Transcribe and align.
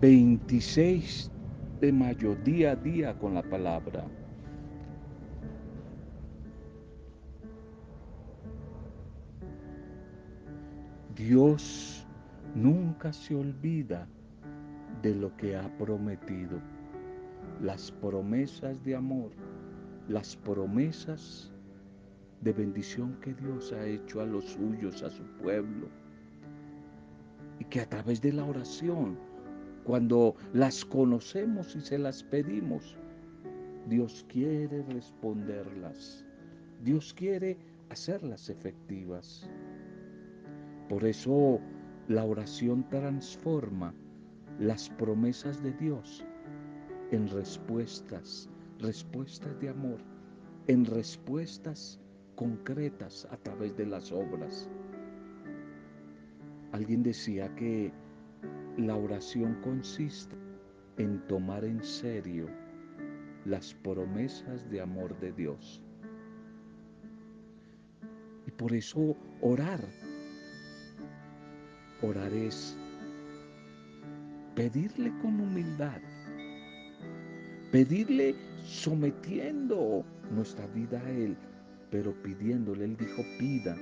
26 0.00 1.30
de 1.78 1.92
mayo, 1.92 2.34
día 2.36 2.72
a 2.72 2.76
día 2.76 3.18
con 3.18 3.34
la 3.34 3.42
palabra. 3.42 4.02
Dios 11.14 12.06
nunca 12.54 13.12
se 13.12 13.34
olvida 13.34 14.08
de 15.02 15.14
lo 15.14 15.36
que 15.36 15.54
ha 15.54 15.68
prometido. 15.76 16.58
Las 17.60 17.90
promesas 17.90 18.82
de 18.82 18.96
amor, 18.96 19.32
las 20.08 20.34
promesas 20.34 21.52
de 22.40 22.54
bendición 22.54 23.18
que 23.20 23.34
Dios 23.34 23.70
ha 23.74 23.84
hecho 23.84 24.22
a 24.22 24.24
los 24.24 24.46
suyos, 24.46 25.02
a 25.02 25.10
su 25.10 25.24
pueblo. 25.42 25.88
Y 27.58 27.64
que 27.66 27.80
a 27.80 27.86
través 27.86 28.22
de 28.22 28.32
la 28.32 28.44
oración, 28.46 29.18
cuando 29.84 30.36
las 30.52 30.84
conocemos 30.84 31.74
y 31.76 31.80
se 31.80 31.98
las 31.98 32.22
pedimos, 32.22 32.96
Dios 33.88 34.24
quiere 34.28 34.82
responderlas. 34.84 36.24
Dios 36.84 37.12
quiere 37.14 37.58
hacerlas 37.88 38.48
efectivas. 38.48 39.48
Por 40.88 41.04
eso 41.04 41.60
la 42.08 42.24
oración 42.24 42.88
transforma 42.88 43.94
las 44.58 44.88
promesas 44.90 45.62
de 45.62 45.72
Dios 45.72 46.24
en 47.10 47.28
respuestas, 47.28 48.48
respuestas 48.78 49.58
de 49.60 49.70
amor, 49.70 49.98
en 50.66 50.84
respuestas 50.84 51.98
concretas 52.36 53.26
a 53.30 53.36
través 53.36 53.76
de 53.76 53.86
las 53.86 54.12
obras. 54.12 54.68
Alguien 56.72 57.02
decía 57.02 57.54
que 57.56 57.92
la 58.76 58.96
oración 58.96 59.54
consiste 59.62 60.36
en 60.96 61.20
tomar 61.26 61.64
en 61.64 61.82
serio 61.82 62.46
las 63.44 63.74
promesas 63.74 64.68
de 64.70 64.80
amor 64.80 65.18
de 65.20 65.32
Dios. 65.32 65.82
Y 68.46 68.50
por 68.50 68.72
eso 68.72 69.16
orar 69.40 69.80
Orar 72.02 72.32
es 72.32 72.78
pedirle 74.56 75.12
con 75.20 75.38
humildad, 75.38 76.00
pedirle 77.70 78.34
sometiendo 78.64 80.02
nuestra 80.34 80.66
vida 80.68 80.98
a 80.98 81.10
Él, 81.10 81.36
pero 81.90 82.14
pidiéndole, 82.22 82.86
Él 82.86 82.96
dijo, 82.96 83.22
pidan, 83.38 83.78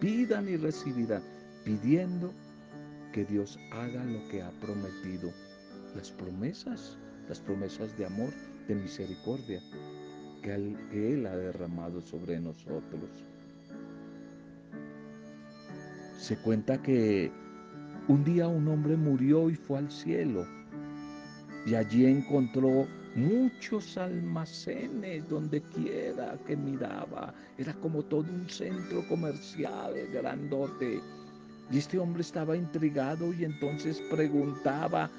pidan 0.00 0.50
y 0.50 0.56
recibirán, 0.58 1.22
pidiendo 1.64 2.34
que 3.12 3.24
Dios 3.24 3.58
haga 3.70 4.04
lo 4.04 4.26
que 4.28 4.42
ha 4.42 4.50
prometido. 4.60 5.30
Las 5.94 6.10
promesas, 6.10 6.96
las 7.28 7.40
promesas 7.40 7.96
de 7.96 8.06
amor, 8.06 8.32
de 8.66 8.74
misericordia 8.74 9.60
que 10.42 11.14
Él 11.14 11.26
ha 11.26 11.36
derramado 11.36 12.00
sobre 12.00 12.40
nosotros. 12.40 13.10
Se 16.18 16.36
cuenta 16.38 16.82
que 16.82 17.30
un 18.08 18.24
día 18.24 18.48
un 18.48 18.66
hombre 18.68 18.96
murió 18.96 19.48
y 19.50 19.54
fue 19.54 19.78
al 19.78 19.90
cielo 19.90 20.44
y 21.64 21.74
allí 21.74 22.06
encontró 22.06 22.86
muchos 23.14 23.96
almacenes 23.96 25.28
donde 25.28 25.60
quiera 25.62 26.36
que 26.46 26.56
miraba. 26.56 27.32
Era 27.58 27.72
como 27.74 28.02
todo 28.02 28.26
un 28.32 28.48
centro 28.48 29.06
comercial 29.08 29.94
grandote. 30.12 31.00
Y 31.72 31.78
este 31.78 31.98
hombre 31.98 32.20
estaba 32.20 32.56
intrigado 32.56 33.32
y 33.32 33.44
entonces 33.44 34.00
preguntaba, 34.10 35.10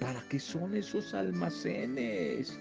¿para 0.00 0.20
qué 0.28 0.38
son 0.38 0.74
esos 0.74 1.12
almacenes? 1.14 2.58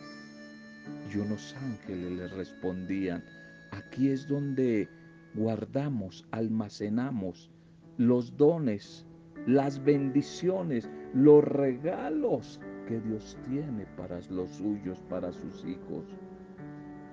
Y 1.11 1.17
unos 1.17 1.55
ángeles 1.61 2.11
le 2.11 2.27
respondían, 2.27 3.23
aquí 3.71 4.09
es 4.09 4.27
donde 4.27 4.89
guardamos, 5.33 6.27
almacenamos 6.31 7.49
los 7.97 8.35
dones 8.35 9.05
las 9.47 9.83
bendiciones, 9.83 10.89
los 11.13 11.43
regalos 11.43 12.59
que 12.87 12.99
Dios 12.99 13.37
tiene 13.47 13.85
para 13.97 14.19
los 14.29 14.49
suyos, 14.51 15.03
para 15.09 15.31
sus 15.31 15.65
hijos. 15.65 16.05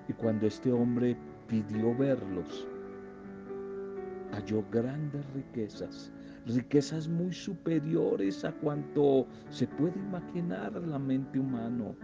Y 0.09 0.13
cuando 0.13 0.47
este 0.47 0.73
hombre 0.73 1.17
pidió 1.47 1.97
verlos, 1.97 2.67
halló 4.33 4.65
grandes 4.71 5.25
riquezas, 5.35 6.13
riquezas 6.47 7.09
muy 7.09 7.33
superiores 7.33 8.45
a 8.45 8.53
cuanto 8.53 9.27
se 9.51 9.67
puede 9.67 9.99
imaginar 9.99 10.73
la 10.73 10.99
mente 10.99 11.39
humana, 11.39 11.95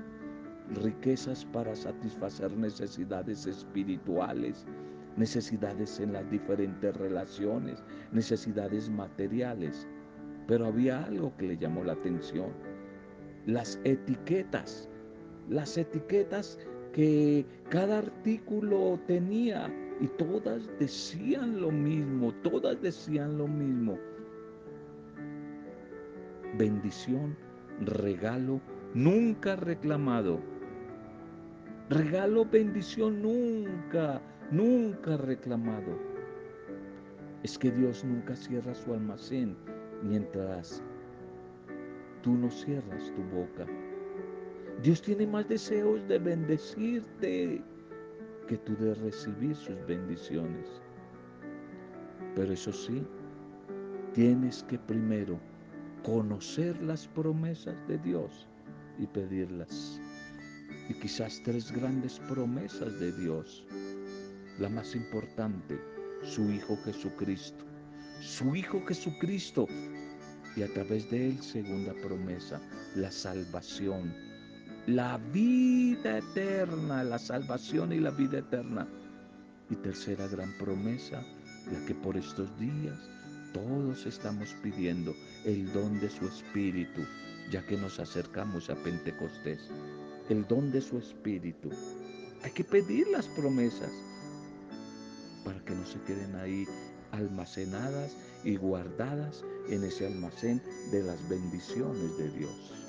riquezas 0.83 1.45
para 1.47 1.75
satisfacer 1.75 2.57
necesidades 2.57 3.47
espirituales, 3.47 4.67
necesidades 5.17 6.01
en 6.01 6.13
las 6.13 6.29
diferentes 6.31 6.97
relaciones, 6.97 7.83
necesidades 8.13 8.89
materiales. 8.91 9.87
Pero 10.47 10.67
había 10.67 11.05
algo 11.05 11.35
que 11.37 11.49
le 11.49 11.57
llamó 11.57 11.85
la 11.85 11.95
atención. 11.95 12.53
Las 13.47 13.79
etiquetas. 13.85 14.89
Las 15.49 15.77
etiquetas 15.77 16.59
que 16.93 17.47
cada 17.71 17.99
artículo 17.99 18.99
tenía 19.07 19.71
y 20.01 20.09
todas 20.09 20.69
decían 20.79 21.61
lo 21.61 21.71
mismo, 21.71 22.33
todas 22.43 22.81
decían 22.83 23.39
lo 23.39 23.47
mismo. 23.47 23.99
Bendición, 26.59 27.37
regalo, 27.81 28.61
nunca 28.95 29.57
reclamado. 29.57 30.41
Regalo, 31.91 32.45
bendición, 32.45 33.23
nunca, 33.23 34.21
nunca 34.51 35.17
reclamado. 35.17 35.99
Es 37.43 37.59
que 37.59 37.71
Dios 37.71 38.05
nunca 38.05 38.35
cierra 38.35 38.75
su 38.75 38.95
almacén 38.95 39.57
mientras 40.03 40.83
tú 42.23 42.35
no 42.35 42.51
cierras 42.51 43.13
tu 43.15 43.23
boca. 43.37 43.67
Dios 44.83 45.03
tiene 45.03 45.27
más 45.27 45.49
deseos 45.49 46.07
de 46.09 46.19
bendecirte 46.19 47.63
que 48.47 48.57
tú 48.59 48.77
de 48.77 48.95
recibir 48.95 49.55
sus 49.57 49.77
bendiciones. 49.87 50.81
Pero 52.35 52.53
eso 52.53 52.73
sí, 52.73 53.07
tienes 54.13 54.63
que 54.65 54.79
primero 54.79 55.39
conocer 56.03 56.81
las 56.83 57.07
promesas 57.09 57.77
de 57.89 57.99
Dios 57.99 58.47
y 58.99 59.07
pedirlas. 59.07 60.01
Y 60.89 60.95
quizás 60.95 61.41
tres 61.45 61.73
grandes 61.73 62.19
promesas 62.29 62.99
de 63.01 63.13
Dios. 63.13 63.67
La 64.59 64.69
más 64.69 64.95
importante, 64.95 65.81
su 66.23 66.51
Hijo 66.51 66.77
Jesucristo 66.85 67.65
su 68.25 68.57
Hijo 68.57 68.83
Jesucristo. 68.87 69.67
Y 70.57 70.63
a 70.63 70.73
través 70.73 71.11
de 71.11 71.29
él, 71.29 71.43
segunda 71.43 71.93
promesa, 71.95 72.61
la 72.95 73.11
salvación, 73.11 74.15
la 74.87 75.17
vida 75.33 76.19
eterna, 76.19 77.03
la 77.05 77.19
salvación 77.19 77.93
y 77.93 78.01
la 78.01 78.11
vida 78.11 78.39
eterna. 78.39 78.87
Y 79.71 79.77
tercera 79.77 80.29
gran 80.29 80.53
promesa, 80.59 81.25
la 81.73 81.87
que 81.87 81.95
por 81.95 82.17
estos 82.17 82.49
días 82.59 82.99
todos 83.55 84.05
estamos 84.05 84.55
pidiendo, 84.63 85.15
el 85.47 85.73
don 85.73 85.99
de 86.01 86.11
su 86.11 86.27
Espíritu, 86.27 87.01
ya 87.51 87.65
que 87.67 87.79
nos 87.79 87.99
acercamos 87.99 88.69
a 88.69 88.75
Pentecostés. 88.75 89.71
El 90.29 90.47
don 90.47 90.71
de 90.71 90.83
su 90.83 90.99
Espíritu. 90.99 91.71
Hay 92.43 92.51
que 92.51 92.65
pedir 92.65 93.07
las 93.09 93.27
promesas 93.29 93.91
para 95.45 95.65
que 95.65 95.75
no 95.75 95.87
se 95.87 95.99
queden 96.03 96.35
ahí 96.37 96.67
almacenadas 97.13 98.17
y 98.45 98.57
guardadas 98.57 99.45
en 99.69 99.85
ese 99.85 100.07
almacén 100.07 100.61
de 100.91 101.03
las 101.03 101.27
bendiciones 101.29 102.19
de 102.19 102.31
Dios. 102.31 102.84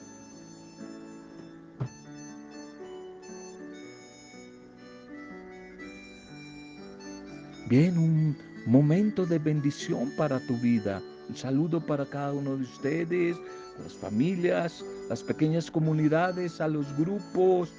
Bien, 7.67 7.97
un 7.97 8.37
momento 8.67 9.25
de 9.25 9.39
bendición 9.39 10.11
para 10.15 10.39
tu 10.39 10.55
vida. 10.57 11.01
Un 11.27 11.35
saludo 11.35 11.83
para 11.83 12.05
cada 12.05 12.31
uno 12.31 12.57
de 12.57 12.63
ustedes, 12.63 13.35
las 13.81 13.93
familias, 13.95 14.85
las 15.09 15.23
pequeñas 15.23 15.71
comunidades, 15.71 16.61
a 16.61 16.67
los 16.67 16.95
grupos, 16.95 17.73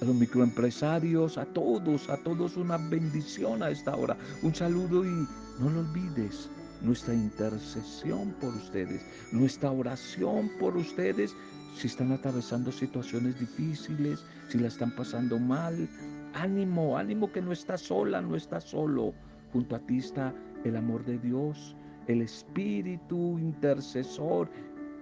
a 0.00 0.04
los 0.04 0.14
microempresarios, 0.14 1.36
a 1.36 1.46
todos, 1.46 2.08
a 2.08 2.16
todos 2.18 2.56
una 2.56 2.76
bendición 2.76 3.60
a 3.64 3.70
esta 3.70 3.96
hora. 3.96 4.16
Un 4.42 4.54
saludo 4.54 5.04
y 5.04 5.26
no 5.58 5.68
lo 5.68 5.80
olvides, 5.80 6.48
nuestra 6.80 7.12
intercesión 7.12 8.36
por 8.40 8.54
ustedes, 8.54 9.02
nuestra 9.32 9.72
oración 9.72 10.48
por 10.60 10.76
ustedes 10.76 11.34
si 11.76 11.88
están 11.88 12.12
atravesando 12.12 12.72
situaciones 12.72 13.38
difíciles, 13.38 14.24
si 14.48 14.58
la 14.58 14.68
están 14.68 14.94
pasando 14.94 15.38
mal. 15.38 15.88
Ánimo, 16.36 16.98
ánimo 16.98 17.32
que 17.32 17.40
no 17.40 17.50
estás 17.50 17.80
sola, 17.80 18.20
no 18.20 18.36
estás 18.36 18.64
solo. 18.64 19.14
Junto 19.54 19.74
a 19.74 19.78
ti 19.78 19.96
está 19.96 20.34
el 20.64 20.76
amor 20.76 21.02
de 21.06 21.18
Dios, 21.18 21.74
el 22.08 22.20
Espíritu 22.20 23.38
intercesor 23.38 24.50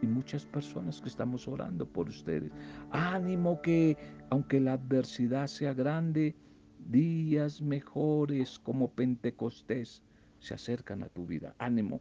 y 0.01 0.07
muchas 0.07 0.47
personas 0.47 1.01
que 1.01 1.09
estamos 1.09 1.49
orando 1.49 1.87
por 1.87 2.09
ustedes. 2.09 2.53
Ánimo 2.93 3.61
que 3.63 3.97
aunque 4.31 4.61
la 4.61 4.75
adversidad 4.75 5.49
sea 5.49 5.75
grande, 5.75 6.37
días 6.87 7.61
mejores 7.61 8.61
como 8.61 8.93
Pentecostés 8.93 10.03
se 10.39 10.55
acercan 10.55 11.03
a 11.03 11.09
tu 11.09 11.27
vida. 11.27 11.57
Ánimo. 11.59 12.01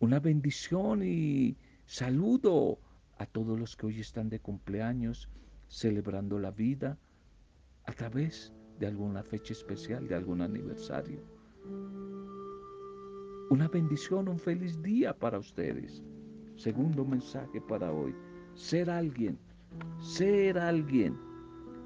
Una 0.00 0.20
bendición 0.20 1.02
y 1.02 1.56
saludo 1.86 2.78
a 3.16 3.24
todos 3.24 3.58
los 3.58 3.74
que 3.74 3.86
hoy 3.86 4.00
están 4.00 4.28
de 4.28 4.38
cumpleaños, 4.38 5.30
celebrando 5.68 6.38
la 6.38 6.50
vida 6.50 6.98
a 7.92 7.94
través 7.94 8.50
de 8.78 8.86
alguna 8.86 9.22
fecha 9.22 9.52
especial, 9.52 10.08
de 10.08 10.14
algún 10.14 10.40
aniversario. 10.40 11.20
Una 13.50 13.68
bendición, 13.68 14.30
un 14.30 14.38
feliz 14.38 14.80
día 14.82 15.12
para 15.12 15.38
ustedes. 15.38 16.02
Segundo 16.56 17.04
mensaje 17.04 17.60
para 17.60 17.92
hoy, 17.92 18.14
ser 18.54 18.88
alguien, 18.88 19.38
ser 20.00 20.58
alguien. 20.58 21.18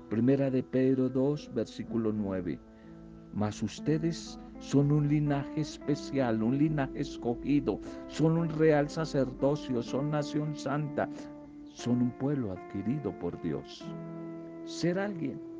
Primera 0.08 0.48
de 0.48 0.62
Pedro 0.62 1.08
2, 1.08 1.52
versículo 1.54 2.12
9. 2.12 2.60
Mas 3.34 3.60
ustedes 3.60 4.38
son 4.60 4.92
un 4.92 5.08
linaje 5.08 5.60
especial, 5.60 6.40
un 6.40 6.56
linaje 6.56 7.00
escogido, 7.00 7.80
son 8.06 8.38
un 8.38 8.48
real 8.48 8.88
sacerdocio, 8.88 9.82
son 9.82 10.12
nación 10.12 10.54
santa, 10.54 11.08
son 11.74 12.00
un 12.00 12.10
pueblo 12.12 12.52
adquirido 12.52 13.10
por 13.18 13.42
Dios. 13.42 13.84
Ser 14.66 15.00
alguien. 15.00 15.55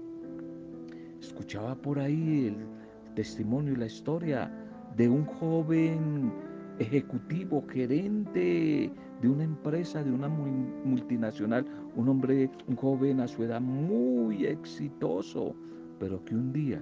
Escuchaba 1.27 1.75
por 1.75 1.99
ahí 1.99 2.47
el 2.47 3.15
testimonio 3.17 3.73
y 3.73 3.77
la 3.77 3.87
historia 3.87 4.49
de 4.97 5.09
un 5.09 5.25
joven 5.25 6.33
ejecutivo, 6.79 7.65
gerente 7.69 8.93
de 9.21 9.29
una 9.29 9.43
empresa, 9.43 10.05
de 10.05 10.13
una 10.13 10.29
multinacional, 10.29 11.67
un 11.97 12.09
hombre, 12.09 12.49
un 12.69 12.77
joven 12.77 13.21
a 13.21 13.27
su 13.27 13.43
edad 13.43 13.61
muy 13.61 14.47
exitoso, 14.47 15.57
pero 15.99 16.25
que 16.25 16.37
un 16.37 16.53
día 16.53 16.81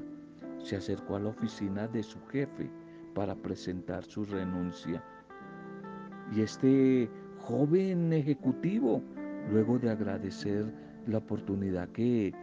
se 0.59 0.77
acercó 0.77 1.17
a 1.17 1.21
la 1.21 1.31
oficina 1.31 1.89
de 1.89 2.03
su 2.03 2.19
jefe 2.27 2.71
para 3.15 3.35
presentar 3.35 4.05
su 4.05 4.27
renuncia. 4.27 5.03
Y 6.37 6.43
este 6.43 7.09
joven 7.39 8.13
ejecutivo, 8.13 9.03
luego 9.51 9.79
de 9.79 9.91
agradecer 9.91 10.71
la 11.07 11.19
oportunidad 11.19 11.89
que 11.89 12.35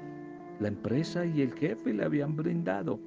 la 0.59 0.67
empresa 0.67 1.25
y 1.25 1.41
el 1.41 1.53
jefe 1.53 1.93
le 1.93 2.03
habían 2.03 2.35
brindado, 2.35 2.99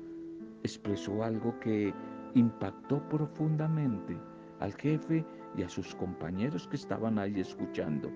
expresó 0.62 1.22
algo 1.22 1.58
que 1.60 1.92
impactó 2.34 3.00
profundamente 3.08 4.16
al 4.60 4.74
jefe 4.74 5.24
y 5.56 5.62
a 5.62 5.68
sus 5.68 5.94
compañeros 5.94 6.66
que 6.68 6.76
estaban 6.76 7.18
ahí 7.18 7.40
escuchando. 7.40 8.10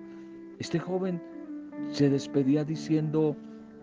Este 0.59 0.79
joven 0.79 1.21
se 1.91 2.09
despedía 2.09 2.63
diciendo, 2.63 3.35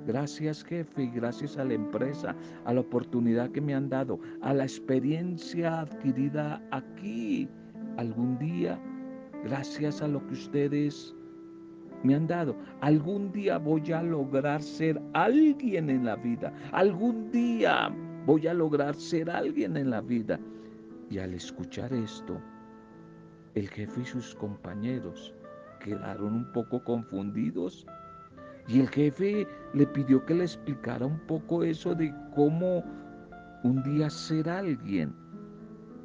gracias 0.06 0.62
jefe 0.64 1.04
y 1.04 1.10
gracias 1.10 1.56
a 1.56 1.64
la 1.64 1.74
empresa, 1.74 2.34
a 2.64 2.74
la 2.74 2.80
oportunidad 2.80 3.50
que 3.50 3.60
me 3.60 3.74
han 3.74 3.88
dado, 3.88 4.20
a 4.42 4.52
la 4.52 4.64
experiencia 4.64 5.80
adquirida 5.80 6.62
aquí 6.70 7.48
algún 7.96 8.38
día, 8.38 8.78
gracias 9.44 10.02
a 10.02 10.08
lo 10.08 10.26
que 10.26 10.34
ustedes 10.34 11.15
me 12.02 12.14
han 12.14 12.26
dado. 12.26 12.56
Algún 12.80 13.32
día 13.32 13.58
voy 13.58 13.92
a 13.92 14.02
lograr 14.02 14.62
ser 14.62 15.00
alguien 15.14 15.90
en 15.90 16.04
la 16.04 16.16
vida. 16.16 16.52
Algún 16.72 17.30
día 17.30 17.90
voy 18.26 18.46
a 18.46 18.54
lograr 18.54 18.94
ser 18.94 19.30
alguien 19.30 19.76
en 19.76 19.90
la 19.90 20.00
vida. 20.00 20.38
Y 21.10 21.18
al 21.18 21.34
escuchar 21.34 21.92
esto, 21.92 22.40
el 23.54 23.68
jefe 23.68 24.00
y 24.00 24.04
sus 24.04 24.34
compañeros 24.34 25.32
quedaron 25.80 26.34
un 26.34 26.52
poco 26.52 26.82
confundidos. 26.84 27.86
Y 28.68 28.80
el 28.80 28.88
jefe 28.88 29.46
le 29.74 29.86
pidió 29.86 30.24
que 30.26 30.34
le 30.34 30.44
explicara 30.44 31.06
un 31.06 31.20
poco 31.26 31.62
eso 31.62 31.94
de 31.94 32.12
cómo 32.34 32.82
un 33.62 33.82
día 33.82 34.10
ser 34.10 34.48
alguien. 34.48 35.14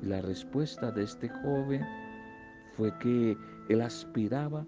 la 0.02 0.20
respuesta 0.22 0.92
de 0.92 1.04
este 1.04 1.30
joven 1.30 1.86
fue 2.76 2.92
que 2.98 3.38
él 3.70 3.82
aspiraba 3.82 4.66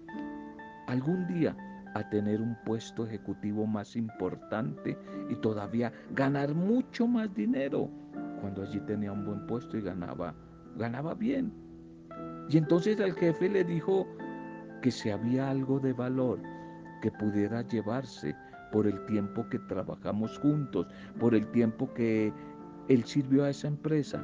algún 0.86 1.26
día 1.26 1.56
a 1.94 2.08
tener 2.10 2.40
un 2.40 2.56
puesto 2.64 3.06
ejecutivo 3.06 3.66
más 3.66 3.96
importante 3.96 4.98
y 5.30 5.36
todavía 5.36 5.92
ganar 6.12 6.54
mucho 6.54 7.06
más 7.06 7.32
dinero 7.34 7.88
cuando 8.40 8.62
allí 8.62 8.80
tenía 8.80 9.12
un 9.12 9.24
buen 9.24 9.46
puesto 9.46 9.78
y 9.78 9.80
ganaba, 9.80 10.34
ganaba 10.76 11.14
bien. 11.14 11.52
Y 12.48 12.58
entonces 12.58 12.98
el 13.00 13.14
jefe 13.14 13.48
le 13.48 13.64
dijo 13.64 14.06
que 14.82 14.90
si 14.90 15.10
había 15.10 15.50
algo 15.50 15.78
de 15.80 15.92
valor 15.92 16.40
que 17.00 17.10
pudiera 17.12 17.62
llevarse 17.62 18.34
por 18.72 18.86
el 18.86 19.04
tiempo 19.06 19.48
que 19.48 19.58
trabajamos 19.60 20.38
juntos, 20.38 20.86
por 21.20 21.34
el 21.34 21.46
tiempo 21.52 21.92
que 21.94 22.32
él 22.88 23.04
sirvió 23.04 23.44
a 23.44 23.50
esa 23.50 23.68
empresa, 23.68 24.22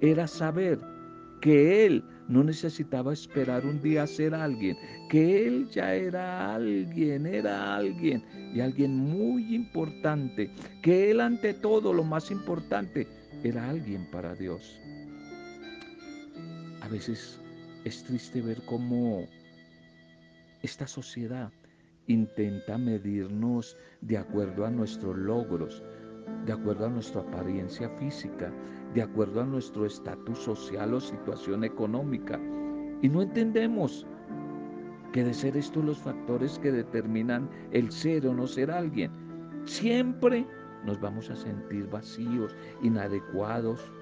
era 0.00 0.26
saber 0.26 0.80
que 1.40 1.86
él 1.86 2.04
no 2.32 2.42
necesitaba 2.42 3.12
esperar 3.12 3.66
un 3.66 3.82
día 3.82 4.04
a 4.04 4.06
ser 4.06 4.34
alguien, 4.34 4.78
que 5.10 5.46
él 5.46 5.68
ya 5.68 5.94
era 5.94 6.54
alguien, 6.54 7.26
era 7.26 7.76
alguien 7.76 8.24
y 8.54 8.60
alguien 8.60 8.96
muy 8.96 9.54
importante, 9.54 10.50
que 10.82 11.10
él 11.10 11.20
ante 11.20 11.52
todo 11.52 11.92
lo 11.92 12.04
más 12.04 12.30
importante 12.30 13.06
era 13.44 13.68
alguien 13.68 14.10
para 14.10 14.34
Dios. 14.34 14.80
A 16.80 16.88
veces 16.88 17.38
es 17.84 18.02
triste 18.04 18.40
ver 18.40 18.62
cómo 18.64 19.26
esta 20.62 20.86
sociedad 20.86 21.52
intenta 22.06 22.78
medirnos 22.78 23.76
de 24.00 24.16
acuerdo 24.16 24.64
a 24.64 24.70
nuestros 24.70 25.18
logros, 25.18 25.82
de 26.46 26.52
acuerdo 26.54 26.86
a 26.86 26.88
nuestra 26.88 27.20
apariencia 27.20 27.90
física, 27.98 28.50
de 28.94 29.02
acuerdo 29.02 29.42
a 29.42 29.46
nuestro 29.46 29.86
estatus 29.86 30.38
social 30.38 30.94
o 30.94 31.00
situación 31.00 31.64
económica. 31.64 32.38
Y 33.00 33.08
no 33.08 33.22
entendemos 33.22 34.06
que 35.12 35.24
de 35.24 35.34
ser 35.34 35.56
estos 35.56 35.84
los 35.84 35.98
factores 35.98 36.58
que 36.58 36.72
determinan 36.72 37.48
el 37.72 37.90
ser 37.90 38.26
o 38.26 38.34
no 38.34 38.46
ser 38.46 38.70
alguien, 38.70 39.10
siempre 39.64 40.46
nos 40.84 41.00
vamos 41.00 41.30
a 41.30 41.36
sentir 41.36 41.88
vacíos, 41.88 42.56
inadecuados, 42.82 43.92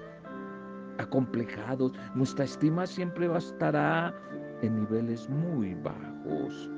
acomplejados. 0.97 1.93
Nuestra 2.15 2.45
estima 2.45 2.87
siempre 2.87 3.27
estar 3.37 4.13
en 4.61 4.75
niveles 4.75 5.29
muy 5.29 5.73
bajos. 5.75 6.69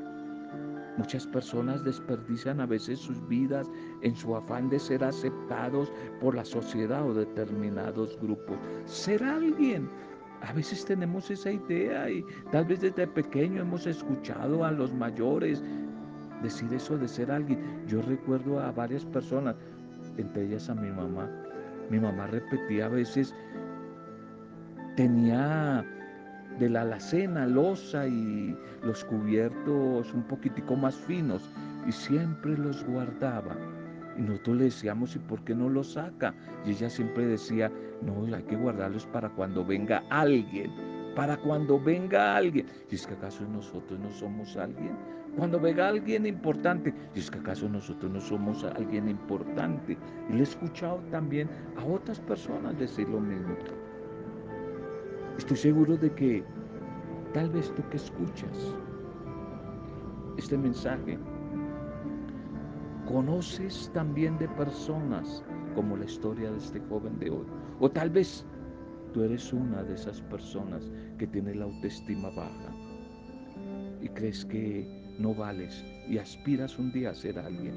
Muchas 0.98 1.26
personas 1.28 1.84
desperdician 1.84 2.62
a 2.62 2.66
veces 2.68 3.00
sus 3.00 3.28
vidas 3.28 3.70
en 4.02 4.16
su 4.16 4.36
afán 4.36 4.70
de 4.70 4.80
ser 4.80 5.04
aceptados 5.04 5.92
por 6.22 6.36
la 6.36 6.46
sociedad 6.46 7.08
o 7.08 7.14
determinados 7.14 8.18
grupos. 8.22 8.58
Ser 8.86 9.24
alguien. 9.24 9.90
A 10.42 10.54
veces 10.54 10.86
tenemos 10.86 11.32
esa 11.32 11.52
idea 11.52 12.10
y 12.10 12.24
tal 12.52 12.66
vez 12.66 12.82
desde 12.82 13.08
pequeño 13.08 13.62
hemos 13.62 13.88
escuchado 13.88 14.66
a 14.66 14.72
los 14.72 14.94
mayores 14.94 15.64
decir 16.44 16.72
eso 16.74 16.98
de 16.98 17.08
ser 17.08 17.32
alguien. 17.32 17.60
Yo 17.88 18.02
recuerdo 18.02 18.60
a 18.60 18.72
varias 18.72 19.06
personas, 19.06 19.56
entre 20.18 20.44
ellas 20.46 20.70
a 20.70 20.76
mi 20.76 20.92
mamá. 20.92 21.30
Mi 21.90 22.00
mamá 22.00 22.28
repetía 22.28 22.86
a 22.86 22.90
veces, 22.90 23.34
tenía 24.96 25.84
de 26.60 26.70
la 26.70 26.82
alacena, 26.82 27.46
losa 27.48 28.08
y 28.08 28.56
los 28.84 29.04
cubiertos 29.06 30.14
un 30.14 30.24
poquitico 30.24 30.76
más 30.76 30.96
finos 30.96 31.50
y 31.88 31.92
siempre 31.92 32.58
los 32.58 32.84
guardaba. 32.86 33.56
Y 34.18 34.22
nosotros 34.22 34.58
le 34.58 34.64
decíamos, 34.66 35.16
¿y 35.16 35.20
por 35.20 35.44
qué 35.44 35.56
no 35.56 35.70
los 35.70 35.94
saca? 35.94 36.34
Y 36.66 36.72
ella 36.72 36.90
siempre 36.90 37.26
decía, 37.26 37.72
no, 38.02 38.36
hay 38.36 38.44
que 38.44 38.56
guardarlos 38.56 39.06
para 39.08 39.30
cuando 39.30 39.66
venga 39.66 40.04
alguien, 40.10 40.72
para 41.16 41.38
cuando 41.38 41.80
venga 41.80 42.36
alguien. 42.36 42.68
¿Y 42.92 42.96
es 42.96 43.08
que 43.08 43.16
acaso 43.16 43.44
nosotros 43.46 44.00
no 44.00 44.12
somos 44.12 44.56
alguien? 44.56 44.96
Cuando 45.36 45.60
venga 45.60 45.88
alguien 45.88 46.28
importante, 46.28 46.94
¿y 47.16 47.20
es 47.20 47.32
que 47.32 47.40
acaso 47.40 47.68
nosotros 47.68 48.12
no 48.12 48.22
somos 48.22 48.64
alguien 48.64 49.10
importante? 49.10 49.98
Y 50.30 50.34
le 50.34 50.42
he 50.42 50.44
escuchado 50.44 51.00
también 51.10 51.50
a 51.76 51.84
otras 51.84 52.20
personas 52.20 52.78
decir 52.78 53.10
lo 53.10 53.20
mismo. 53.20 53.56
Estoy 55.38 55.58
seguro 55.58 55.98
de 55.98 56.14
que 56.14 56.44
tal 57.34 57.50
vez 57.50 57.74
tú 57.76 57.84
que 57.90 57.98
escuchas 57.98 58.76
este 60.38 60.58
mensaje, 60.58 61.18
conoces 63.08 63.90
también 63.94 64.38
de 64.38 64.48
personas 64.50 65.44
como 65.76 65.98
la 65.98 66.06
historia 66.06 66.52
de 66.52 66.58
este 66.58 66.80
joven 66.82 67.18
de 67.20 67.32
hoy. 67.32 67.46
O 67.80 67.90
tal 67.90 68.10
vez 68.10 68.46
tú 69.14 69.24
eres 69.24 69.52
una 69.54 69.84
de 69.84 69.96
esas 69.96 70.22
personas 70.22 70.92
que 71.18 71.28
tiene 71.28 71.56
la 71.56 71.66
autoestima 71.66 72.30
baja 72.32 72.76
y 74.02 74.10
crees 74.10 74.46
que 74.46 75.16
no 75.20 75.34
vales 75.34 75.84
y 76.08 76.18
aspiras 76.18 76.78
un 76.78 76.92
día 76.92 77.12
a 77.12 77.16
ser 77.16 77.40
alguien. 77.40 77.76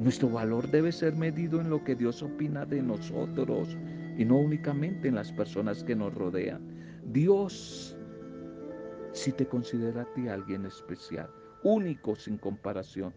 Nuestro 0.00 0.28
valor 0.28 0.68
debe 0.70 0.90
ser 0.90 1.14
medido 1.14 1.60
en 1.60 1.70
lo 1.70 1.82
que 1.84 1.94
Dios 1.94 2.22
opina 2.22 2.64
de 2.64 2.82
nosotros 2.82 3.76
y 4.16 4.24
no 4.24 4.38
únicamente 4.38 5.08
en 5.08 5.14
las 5.14 5.32
personas 5.32 5.84
que 5.84 5.96
nos 5.96 6.14
rodean. 6.14 6.60
Dios 7.04 7.96
si 9.12 9.32
te 9.32 9.46
considera 9.46 10.02
a 10.02 10.14
ti 10.14 10.28
alguien 10.28 10.64
especial, 10.64 11.28
único 11.62 12.16
sin 12.16 12.38
comparación. 12.38 13.12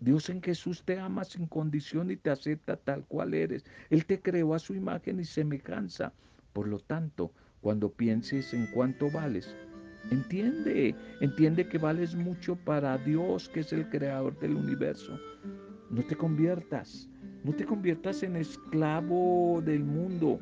Dios 0.00 0.28
en 0.28 0.42
Jesús 0.42 0.82
te 0.84 0.98
ama 0.98 1.24
sin 1.24 1.46
condición 1.46 2.10
y 2.10 2.16
te 2.16 2.30
acepta 2.30 2.76
tal 2.76 3.04
cual 3.06 3.32
eres. 3.32 3.64
Él 3.88 4.04
te 4.04 4.20
creó 4.20 4.54
a 4.54 4.58
su 4.58 4.74
imagen 4.74 5.20
y 5.20 5.24
semejanza. 5.24 6.12
Por 6.52 6.68
lo 6.68 6.80
tanto, 6.80 7.32
cuando 7.60 7.90
pienses 7.90 8.52
en 8.52 8.66
cuánto 8.74 9.10
vales, 9.10 9.54
entiende, 10.10 10.94
entiende 11.20 11.68
que 11.68 11.78
vales 11.78 12.14
mucho 12.14 12.56
para 12.56 12.98
Dios, 12.98 13.48
que 13.48 13.60
es 13.60 13.72
el 13.72 13.88
creador 13.88 14.38
del 14.38 14.54
universo. 14.54 15.18
No 15.88 16.02
te 16.04 16.16
conviertas, 16.16 17.08
no 17.46 17.52
te 17.54 17.64
conviertas 17.64 18.22
en 18.22 18.36
esclavo 18.36 19.62
del 19.64 19.84
mundo. 19.84 20.38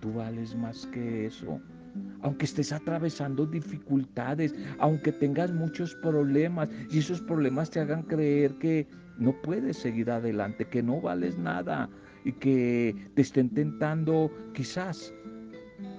Tú 0.00 0.14
vales 0.14 0.56
más 0.56 0.86
que 0.86 1.26
eso 1.26 1.60
aunque 2.22 2.44
estés 2.46 2.72
atravesando 2.72 3.46
dificultades, 3.46 4.54
aunque 4.78 5.12
tengas 5.12 5.52
muchos 5.52 5.94
problemas 5.96 6.68
y 6.90 6.98
esos 6.98 7.20
problemas 7.20 7.70
te 7.70 7.80
hagan 7.80 8.02
creer 8.02 8.54
que 8.54 8.86
no 9.18 9.32
puedes 9.42 9.76
seguir 9.76 10.10
adelante, 10.10 10.64
que 10.64 10.82
no 10.82 11.00
vales 11.00 11.38
nada 11.38 11.88
y 12.24 12.32
que 12.32 12.96
te 13.14 13.22
estén 13.22 13.50
tentando 13.50 14.30
quizás 14.54 15.12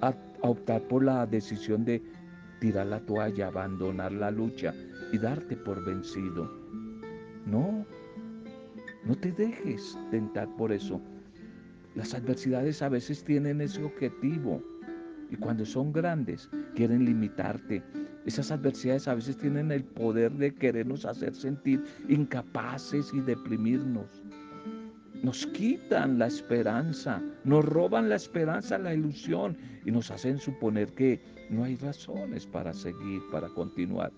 a, 0.00 0.14
optar 0.42 0.82
por 0.88 1.04
la 1.04 1.26
decisión 1.26 1.84
de 1.84 2.02
tirar 2.60 2.86
la 2.86 3.00
toalla, 3.00 3.46
abandonar 3.46 4.12
la 4.12 4.30
lucha 4.30 4.74
y 5.12 5.18
darte 5.18 5.56
por 5.56 5.84
vencido. 5.84 6.50
No, 7.46 7.86
no 9.06 9.14
te 9.16 9.32
dejes 9.32 9.98
tentar 10.10 10.48
por 10.56 10.72
eso. 10.72 11.00
Las 11.94 12.14
adversidades 12.14 12.82
a 12.82 12.88
veces 12.88 13.22
tienen 13.24 13.60
ese 13.60 13.82
objetivo 13.84 14.62
y 15.30 15.36
cuando 15.36 15.64
son 15.64 15.92
grandes, 15.92 16.48
quieren 16.74 17.04
limitarte. 17.04 17.82
Esas 18.24 18.50
adversidades 18.50 19.08
a 19.08 19.14
veces 19.14 19.36
tienen 19.36 19.70
el 19.70 19.84
poder 19.84 20.32
de 20.32 20.54
querernos 20.54 21.04
hacer 21.04 21.34
sentir 21.34 21.82
incapaces 22.08 23.12
y 23.12 23.20
deprimirnos. 23.20 24.22
Nos 25.22 25.46
quitan 25.48 26.18
la 26.18 26.26
esperanza, 26.26 27.22
nos 27.44 27.64
roban 27.64 28.08
la 28.08 28.16
esperanza, 28.16 28.78
la 28.78 28.94
ilusión 28.94 29.56
y 29.84 29.90
nos 29.90 30.10
hacen 30.10 30.38
suponer 30.38 30.92
que 30.92 31.20
no 31.50 31.64
hay 31.64 31.76
razones 31.76 32.46
para 32.46 32.72
seguir, 32.72 33.22
para 33.30 33.48
continuar. 33.48 34.12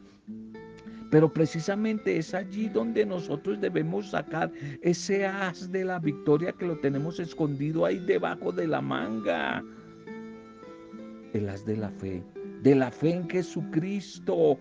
Pero 1.11 1.33
precisamente 1.33 2.17
es 2.17 2.35
allí 2.35 2.69
donde 2.69 3.07
nosotros 3.07 3.61
debemos 3.61 4.11
sacar 4.11 4.51
ese 4.83 5.27
as 5.27 5.71
de 5.71 5.85
la 5.85 5.99
victoria 5.99 6.53
que 6.53 6.67
lo 6.67 6.79
tenemos 6.79 7.21
escondido 7.21 7.85
ahí 7.85 7.99
debajo 8.01 8.51
de 8.51 8.67
la 8.67 8.81
manga 8.81 9.63
el 11.37 11.49
as 11.49 11.65
de 11.65 11.77
la 11.77 11.91
fe, 11.91 12.23
de 12.63 12.75
la 12.75 12.91
fe 12.91 13.11
en 13.11 13.29
Jesucristo 13.29 14.59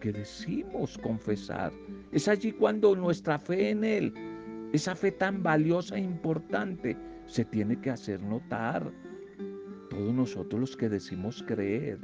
que 0.00 0.12
decimos 0.12 0.98
confesar. 0.98 1.72
Es 2.12 2.28
allí 2.28 2.52
cuando 2.52 2.94
nuestra 2.94 3.38
fe 3.38 3.70
en 3.70 3.84
Él, 3.84 4.12
esa 4.72 4.94
fe 4.94 5.12
tan 5.12 5.42
valiosa 5.42 5.96
e 5.96 6.00
importante, 6.00 6.96
se 7.26 7.44
tiene 7.44 7.80
que 7.80 7.90
hacer 7.90 8.20
notar. 8.22 8.90
Todos 9.90 10.14
nosotros 10.14 10.60
los 10.60 10.76
que 10.76 10.88
decimos 10.88 11.44
creer, 11.46 11.98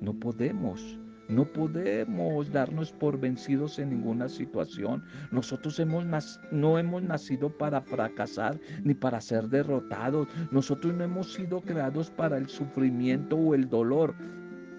no 0.00 0.14
podemos 0.14 0.98
no 1.30 1.44
podemos 1.44 2.50
darnos 2.50 2.92
por 2.92 3.18
vencidos 3.18 3.78
en 3.78 3.90
ninguna 3.90 4.28
situación. 4.28 5.02
Nosotros 5.30 5.78
hemos 5.78 6.04
no 6.50 6.78
hemos 6.78 7.02
nacido 7.02 7.56
para 7.56 7.80
fracasar 7.80 8.58
ni 8.82 8.94
para 8.94 9.20
ser 9.20 9.48
derrotados. 9.48 10.28
Nosotros 10.50 10.94
no 10.94 11.04
hemos 11.04 11.32
sido 11.32 11.60
creados 11.60 12.10
para 12.10 12.36
el 12.36 12.48
sufrimiento 12.48 13.36
o 13.36 13.54
el 13.54 13.68
dolor. 13.68 14.14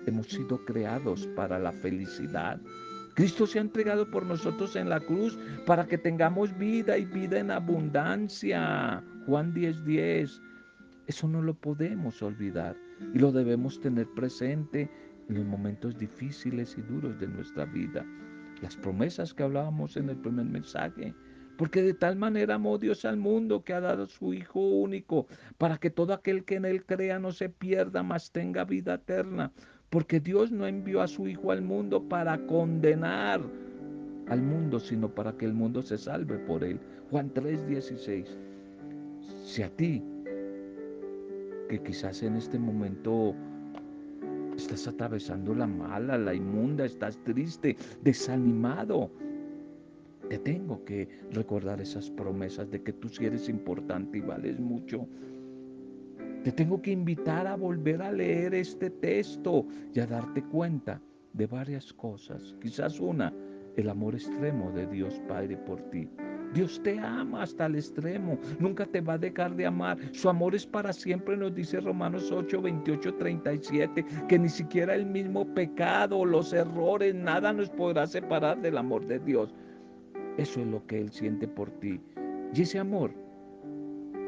Hemos 0.05 0.27
sido 0.27 0.63
creados 0.65 1.27
para 1.35 1.57
la 1.59 1.71
felicidad. 1.71 2.59
Cristo 3.13 3.45
se 3.45 3.59
ha 3.59 3.61
entregado 3.61 4.09
por 4.09 4.25
nosotros 4.25 4.75
en 4.75 4.89
la 4.89 4.99
cruz 4.99 5.37
para 5.65 5.85
que 5.85 5.97
tengamos 5.97 6.57
vida 6.57 6.97
y 6.97 7.05
vida 7.05 7.39
en 7.39 7.51
abundancia. 7.51 9.03
Juan 9.25 9.53
10:10. 9.53 9.83
10. 9.83 10.41
Eso 11.07 11.27
no 11.27 11.41
lo 11.41 11.53
podemos 11.53 12.21
olvidar 12.21 12.75
y 13.13 13.19
lo 13.19 13.31
debemos 13.31 13.79
tener 13.79 14.07
presente 14.15 14.89
en 15.29 15.35
los 15.35 15.45
momentos 15.45 15.97
difíciles 15.97 16.77
y 16.77 16.81
duros 16.81 17.19
de 17.19 17.27
nuestra 17.27 17.65
vida. 17.65 18.05
Las 18.61 18.75
promesas 18.75 19.33
que 19.33 19.43
hablábamos 19.43 19.97
en 19.97 20.09
el 20.09 20.17
primer 20.17 20.45
mensaje. 20.45 21.13
Porque 21.57 21.83
de 21.83 21.93
tal 21.93 22.15
manera 22.15 22.55
amó 22.55 22.77
Dios 22.77 23.05
al 23.05 23.17
mundo 23.17 23.63
que 23.63 23.73
ha 23.73 23.81
dado 23.81 24.07
su 24.07 24.33
Hijo 24.33 24.59
único, 24.59 25.27
para 25.57 25.77
que 25.77 25.89
todo 25.89 26.13
aquel 26.13 26.43
que 26.43 26.55
en 26.55 26.65
Él 26.65 26.85
crea 26.85 27.19
no 27.19 27.31
se 27.31 27.49
pierda, 27.49 28.03
mas 28.03 28.31
tenga 28.31 28.63
vida 28.63 28.95
eterna. 28.95 29.51
Porque 29.89 30.19
Dios 30.19 30.51
no 30.51 30.65
envió 30.65 31.01
a 31.01 31.07
su 31.07 31.27
Hijo 31.27 31.51
al 31.51 31.61
mundo 31.61 32.07
para 32.07 32.45
condenar 32.47 33.41
al 34.27 34.41
mundo, 34.41 34.79
sino 34.79 35.13
para 35.13 35.33
que 35.33 35.45
el 35.45 35.53
mundo 35.53 35.81
se 35.81 35.97
salve 35.97 36.37
por 36.39 36.63
Él. 36.63 36.79
Juan 37.09 37.33
3:16. 37.33 38.37
Si 39.43 39.61
a 39.61 39.69
ti, 39.69 40.03
que 41.69 41.81
quizás 41.83 42.23
en 42.23 42.35
este 42.35 42.57
momento 42.57 43.35
Estás 44.61 44.87
atravesando 44.87 45.55
la 45.55 45.65
mala, 45.65 46.17
la 46.19 46.35
inmunda, 46.35 46.85
estás 46.85 47.17
triste, 47.23 47.75
desanimado. 48.03 49.11
Te 50.29 50.37
tengo 50.37 50.85
que 50.85 51.09
recordar 51.31 51.81
esas 51.81 52.11
promesas 52.11 52.69
de 52.69 52.83
que 52.83 52.93
tú 52.93 53.09
sí 53.09 53.25
eres 53.25 53.49
importante 53.49 54.19
y 54.19 54.21
vales 54.21 54.59
mucho. 54.59 55.07
Te 56.43 56.51
tengo 56.51 56.79
que 56.79 56.91
invitar 56.91 57.47
a 57.47 57.55
volver 57.55 58.03
a 58.03 58.11
leer 58.11 58.53
este 58.53 58.91
texto 58.91 59.65
y 59.93 59.99
a 59.99 60.05
darte 60.05 60.43
cuenta 60.43 61.01
de 61.33 61.47
varias 61.47 61.91
cosas. 61.91 62.55
Quizás 62.61 62.99
una, 62.99 63.33
el 63.75 63.89
amor 63.89 64.13
extremo 64.13 64.71
de 64.71 64.85
Dios 64.85 65.19
Padre 65.27 65.57
por 65.57 65.81
ti. 65.89 66.07
Dios 66.53 66.81
te 66.83 66.99
ama 66.99 67.43
hasta 67.43 67.65
el 67.65 67.75
extremo, 67.75 68.37
nunca 68.59 68.85
te 68.85 69.01
va 69.01 69.13
a 69.13 69.17
dejar 69.17 69.55
de 69.55 69.65
amar. 69.65 69.97
Su 70.11 70.29
amor 70.29 70.55
es 70.55 70.65
para 70.65 70.91
siempre, 70.91 71.37
nos 71.37 71.55
dice 71.55 71.79
Romanos 71.79 72.31
8, 72.31 72.61
28, 72.61 73.15
37, 73.15 74.05
que 74.27 74.39
ni 74.39 74.49
siquiera 74.49 74.95
el 74.95 75.05
mismo 75.05 75.45
pecado, 75.53 76.25
los 76.25 76.53
errores, 76.53 77.15
nada 77.15 77.53
nos 77.53 77.69
podrá 77.69 78.05
separar 78.05 78.61
del 78.61 78.77
amor 78.77 79.05
de 79.05 79.19
Dios. 79.19 79.53
Eso 80.37 80.61
es 80.61 80.67
lo 80.67 80.85
que 80.87 80.99
Él 81.01 81.11
siente 81.11 81.47
por 81.47 81.69
ti. 81.79 81.99
Y 82.53 82.61
ese 82.61 82.79
amor 82.79 83.13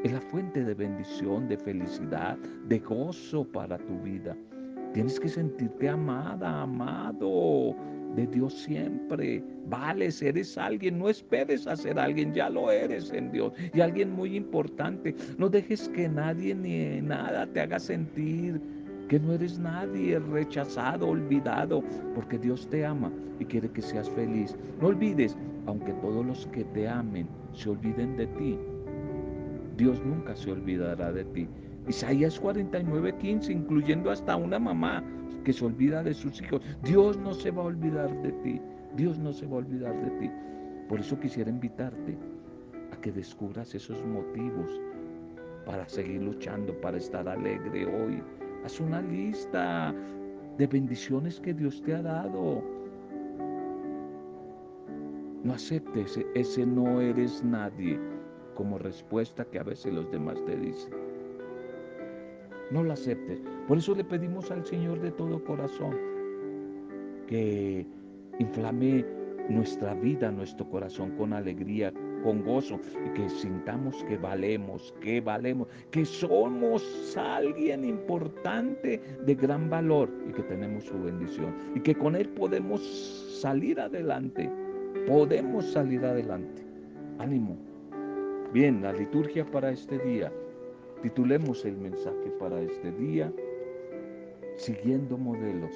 es 0.02 0.12
la 0.12 0.20
fuente 0.20 0.64
de 0.64 0.74
bendición, 0.74 1.48
de 1.48 1.56
felicidad, 1.56 2.38
de 2.68 2.78
gozo 2.78 3.44
para 3.44 3.78
tu 3.78 3.98
vida. 4.00 4.36
Tienes 4.92 5.18
que 5.18 5.28
sentirte 5.28 5.88
amada, 5.88 6.62
amado 6.62 7.74
de 8.16 8.26
Dios 8.26 8.54
siempre. 8.54 9.42
Vales, 9.66 10.22
eres 10.22 10.56
alguien, 10.58 10.98
no 10.98 11.08
esperes 11.08 11.66
a 11.66 11.76
ser 11.76 11.98
alguien, 11.98 12.32
ya 12.34 12.50
lo 12.50 12.70
eres 12.70 13.12
en 13.12 13.30
Dios. 13.32 13.52
Y 13.72 13.80
alguien 13.80 14.12
muy 14.12 14.36
importante. 14.36 15.14
No 15.38 15.48
dejes 15.48 15.88
que 15.88 16.08
nadie 16.08 16.54
ni 16.54 17.00
nada 17.00 17.46
te 17.46 17.60
haga 17.60 17.78
sentir 17.78 18.60
que 19.08 19.20
no 19.20 19.32
eres 19.32 19.58
nadie, 19.58 20.18
rechazado, 20.18 21.08
olvidado, 21.08 21.82
porque 22.14 22.38
Dios 22.38 22.68
te 22.68 22.84
ama 22.84 23.12
y 23.38 23.44
quiere 23.44 23.68
que 23.70 23.82
seas 23.82 24.08
feliz. 24.10 24.56
No 24.80 24.88
olvides, 24.88 25.36
aunque 25.66 25.92
todos 25.94 26.24
los 26.24 26.46
que 26.48 26.64
te 26.64 26.88
amen 26.88 27.28
se 27.52 27.70
olviden 27.70 28.16
de 28.16 28.26
ti, 28.28 28.58
Dios 29.76 30.02
nunca 30.04 30.34
se 30.36 30.50
olvidará 30.50 31.12
de 31.12 31.24
ti. 31.26 31.48
Isaías 31.88 32.40
49, 32.40 33.14
15, 33.18 33.52
incluyendo 33.52 34.10
hasta 34.10 34.36
una 34.36 34.58
mamá 34.58 35.04
que 35.44 35.52
se 35.52 35.64
olvida 35.64 36.02
de 36.02 36.14
sus 36.14 36.40
hijos. 36.40 36.62
Dios 36.82 37.16
no 37.18 37.34
se 37.34 37.50
va 37.50 37.62
a 37.62 37.66
olvidar 37.66 38.10
de 38.22 38.32
ti. 38.32 38.60
Dios 38.96 39.18
no 39.18 39.32
se 39.32 39.46
va 39.46 39.56
a 39.56 39.58
olvidar 39.58 39.94
de 40.02 40.10
ti. 40.18 40.30
Por 40.88 41.00
eso 41.00 41.18
quisiera 41.20 41.50
invitarte 41.50 42.16
a 42.92 42.96
que 43.00 43.12
descubras 43.12 43.74
esos 43.74 44.04
motivos 44.06 44.80
para 45.66 45.88
seguir 45.88 46.22
luchando, 46.22 46.78
para 46.80 46.96
estar 46.96 47.28
alegre 47.28 47.86
hoy. 47.86 48.22
Haz 48.64 48.80
una 48.80 49.02
lista 49.02 49.94
de 50.58 50.66
bendiciones 50.66 51.40
que 51.40 51.54
Dios 51.54 51.82
te 51.82 51.94
ha 51.94 52.02
dado. 52.02 52.62
No 55.42 55.52
aceptes 55.52 56.18
ese 56.34 56.64
no 56.64 57.00
eres 57.00 57.44
nadie 57.44 58.00
como 58.54 58.78
respuesta 58.78 59.44
que 59.44 59.58
a 59.58 59.62
veces 59.62 59.92
los 59.92 60.10
demás 60.10 60.42
te 60.46 60.56
dicen 60.56 61.03
no 62.74 62.82
la 62.82 62.94
aceptes. 62.94 63.40
Por 63.68 63.78
eso 63.78 63.94
le 63.94 64.04
pedimos 64.04 64.50
al 64.50 64.66
Señor 64.66 65.00
de 65.00 65.12
todo 65.12 65.42
corazón 65.44 65.96
que 67.28 67.86
inflame 68.40 69.06
nuestra 69.48 69.94
vida, 69.94 70.32
nuestro 70.32 70.68
corazón 70.68 71.12
con 71.16 71.32
alegría, 71.32 71.92
con 72.24 72.42
gozo 72.42 72.80
y 73.06 73.10
que 73.10 73.28
sintamos 73.28 74.02
que 74.04 74.16
valemos, 74.16 74.92
que 75.00 75.20
valemos, 75.20 75.68
que 75.92 76.04
somos 76.04 77.16
alguien 77.16 77.84
importante 77.84 79.00
de 79.24 79.34
gran 79.36 79.70
valor 79.70 80.10
y 80.28 80.32
que 80.32 80.42
tenemos 80.42 80.84
su 80.84 81.00
bendición 81.00 81.54
y 81.76 81.80
que 81.80 81.94
con 81.94 82.16
Él 82.16 82.28
podemos 82.30 82.82
salir 83.40 83.78
adelante, 83.78 84.50
podemos 85.06 85.64
salir 85.70 86.04
adelante. 86.04 86.62
Ánimo. 87.20 87.56
Bien, 88.52 88.82
la 88.82 88.92
liturgia 88.92 89.44
para 89.44 89.70
este 89.70 89.96
día. 89.98 90.32
Titulemos 91.04 91.64
el 91.66 91.76
mensaje 91.76 92.32
para 92.40 92.60
este 92.62 92.90
día, 92.92 93.30
siguiendo 94.56 95.18
modelos. 95.18 95.70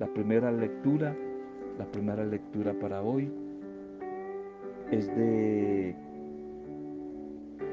La 0.00 0.08
primera 0.12 0.50
lectura, 0.50 1.16
la 1.78 1.86
primera 1.92 2.24
lectura 2.24 2.74
para 2.80 3.00
hoy 3.00 3.30
es 4.90 5.06
de 5.14 5.94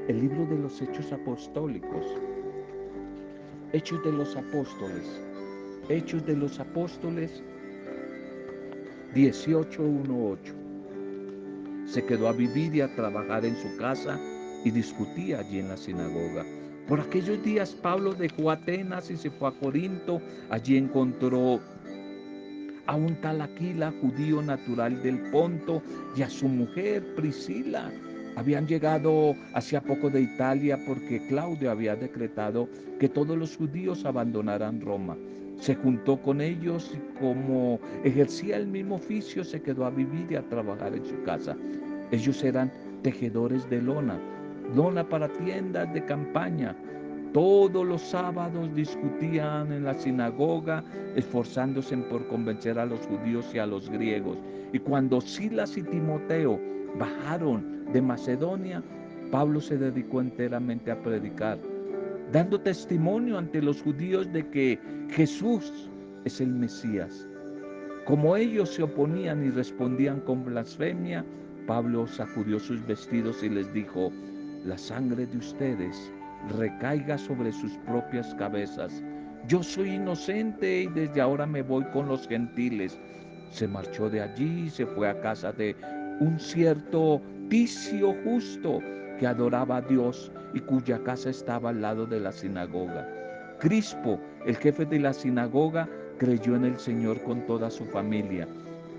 el 0.06 0.20
libro 0.20 0.46
de 0.46 0.58
los 0.58 0.80
Hechos 0.80 1.12
Apostólicos. 1.12 2.06
Hechos 3.72 4.04
de 4.04 4.12
los 4.12 4.36
Apóstoles. 4.36 5.20
Hechos 5.88 6.24
de 6.24 6.36
los 6.36 6.60
Apóstoles 6.60 7.42
18.1.8. 9.12 10.38
Se 11.88 12.04
quedó 12.04 12.28
a 12.28 12.32
vivir 12.32 12.76
y 12.76 12.80
a 12.80 12.94
trabajar 12.94 13.44
en 13.44 13.56
su 13.56 13.76
casa 13.76 14.20
y 14.64 14.70
discutía 14.70 15.40
allí 15.40 15.58
en 15.58 15.68
la 15.68 15.76
sinagoga. 15.76 16.61
Por 16.88 17.00
aquellos 17.00 17.42
días 17.42 17.70
Pablo 17.72 18.12
dejó 18.12 18.50
Atenas 18.50 19.10
y 19.10 19.16
se 19.16 19.30
fue 19.30 19.48
a 19.48 19.52
Corinto. 19.52 20.20
Allí 20.50 20.76
encontró 20.76 21.60
a 22.86 22.96
un 22.96 23.14
tal 23.20 23.40
Aquila, 23.40 23.92
judío 24.00 24.42
natural 24.42 25.02
del 25.02 25.18
Ponto, 25.30 25.82
y 26.16 26.22
a 26.22 26.28
su 26.28 26.48
mujer 26.48 27.14
Priscila. 27.14 27.90
Habían 28.34 28.66
llegado 28.66 29.34
hacia 29.54 29.82
poco 29.82 30.10
de 30.10 30.22
Italia 30.22 30.78
porque 30.86 31.24
Claudio 31.28 31.70
había 31.70 31.94
decretado 31.94 32.68
que 32.98 33.08
todos 33.08 33.36
los 33.36 33.56
judíos 33.56 34.04
abandonaran 34.04 34.80
Roma. 34.80 35.16
Se 35.58 35.74
juntó 35.74 36.20
con 36.20 36.40
ellos 36.40 36.90
y 36.94 37.18
como 37.20 37.78
ejercía 38.04 38.56
el 38.56 38.66
mismo 38.66 38.96
oficio 38.96 39.44
se 39.44 39.62
quedó 39.62 39.84
a 39.84 39.90
vivir 39.90 40.26
y 40.30 40.34
a 40.34 40.48
trabajar 40.48 40.94
en 40.94 41.04
su 41.04 41.22
casa. 41.22 41.56
Ellos 42.10 42.42
eran 42.42 42.72
tejedores 43.02 43.68
de 43.70 43.82
lona, 43.82 44.18
lona 44.74 45.08
para 45.08 45.28
tiendas 45.28 45.92
de 45.92 46.04
campaña, 46.04 46.74
todos 47.32 47.86
los 47.86 48.02
sábados 48.02 48.74
discutían 48.74 49.72
en 49.72 49.84
la 49.84 49.94
sinagoga, 49.94 50.84
esforzándose 51.16 51.96
por 51.96 52.26
convencer 52.28 52.78
a 52.78 52.84
los 52.84 53.00
judíos 53.06 53.46
y 53.54 53.58
a 53.58 53.66
los 53.66 53.88
griegos. 53.88 54.36
Y 54.72 54.78
cuando 54.78 55.20
Silas 55.20 55.78
y 55.78 55.82
Timoteo 55.82 56.60
bajaron 56.98 57.86
de 57.92 58.02
Macedonia, 58.02 58.82
Pablo 59.30 59.62
se 59.62 59.78
dedicó 59.78 60.20
enteramente 60.20 60.90
a 60.90 61.02
predicar, 61.02 61.58
dando 62.32 62.60
testimonio 62.60 63.38
ante 63.38 63.62
los 63.62 63.80
judíos 63.80 64.30
de 64.30 64.46
que 64.50 64.78
Jesús 65.08 65.88
es 66.26 66.38
el 66.40 66.52
Mesías. 66.52 67.26
Como 68.04 68.36
ellos 68.36 68.74
se 68.74 68.82
oponían 68.82 69.42
y 69.42 69.50
respondían 69.50 70.20
con 70.20 70.44
blasfemia, 70.44 71.24
Pablo 71.66 72.06
sacudió 72.06 72.58
sus 72.58 72.84
vestidos 72.86 73.42
y 73.42 73.48
les 73.48 73.72
dijo, 73.72 74.12
la 74.64 74.78
sangre 74.78 75.26
de 75.26 75.38
ustedes 75.38 76.12
recaiga 76.56 77.18
sobre 77.18 77.52
sus 77.52 77.72
propias 77.86 78.34
cabezas. 78.34 79.02
Yo 79.48 79.62
soy 79.62 79.94
inocente 79.94 80.82
y 80.82 80.86
desde 80.88 81.20
ahora 81.20 81.46
me 81.46 81.62
voy 81.62 81.84
con 81.92 82.08
los 82.08 82.26
gentiles. 82.28 82.98
Se 83.50 83.66
marchó 83.66 84.08
de 84.08 84.22
allí 84.22 84.64
y 84.66 84.70
se 84.70 84.86
fue 84.86 85.08
a 85.08 85.20
casa 85.20 85.52
de 85.52 85.76
un 86.20 86.38
cierto 86.38 87.20
Ticio 87.48 88.14
justo 88.24 88.80
que 89.18 89.26
adoraba 89.26 89.76
a 89.76 89.82
Dios 89.82 90.32
y 90.54 90.60
cuya 90.60 91.02
casa 91.02 91.30
estaba 91.30 91.70
al 91.70 91.82
lado 91.82 92.06
de 92.06 92.20
la 92.20 92.32
sinagoga. 92.32 93.06
Crispo, 93.58 94.18
el 94.46 94.56
jefe 94.56 94.86
de 94.86 95.00
la 95.00 95.12
sinagoga, 95.12 95.88
creyó 96.18 96.56
en 96.56 96.64
el 96.64 96.78
Señor 96.78 97.20
con 97.22 97.44
toda 97.46 97.70
su 97.70 97.84
familia. 97.84 98.48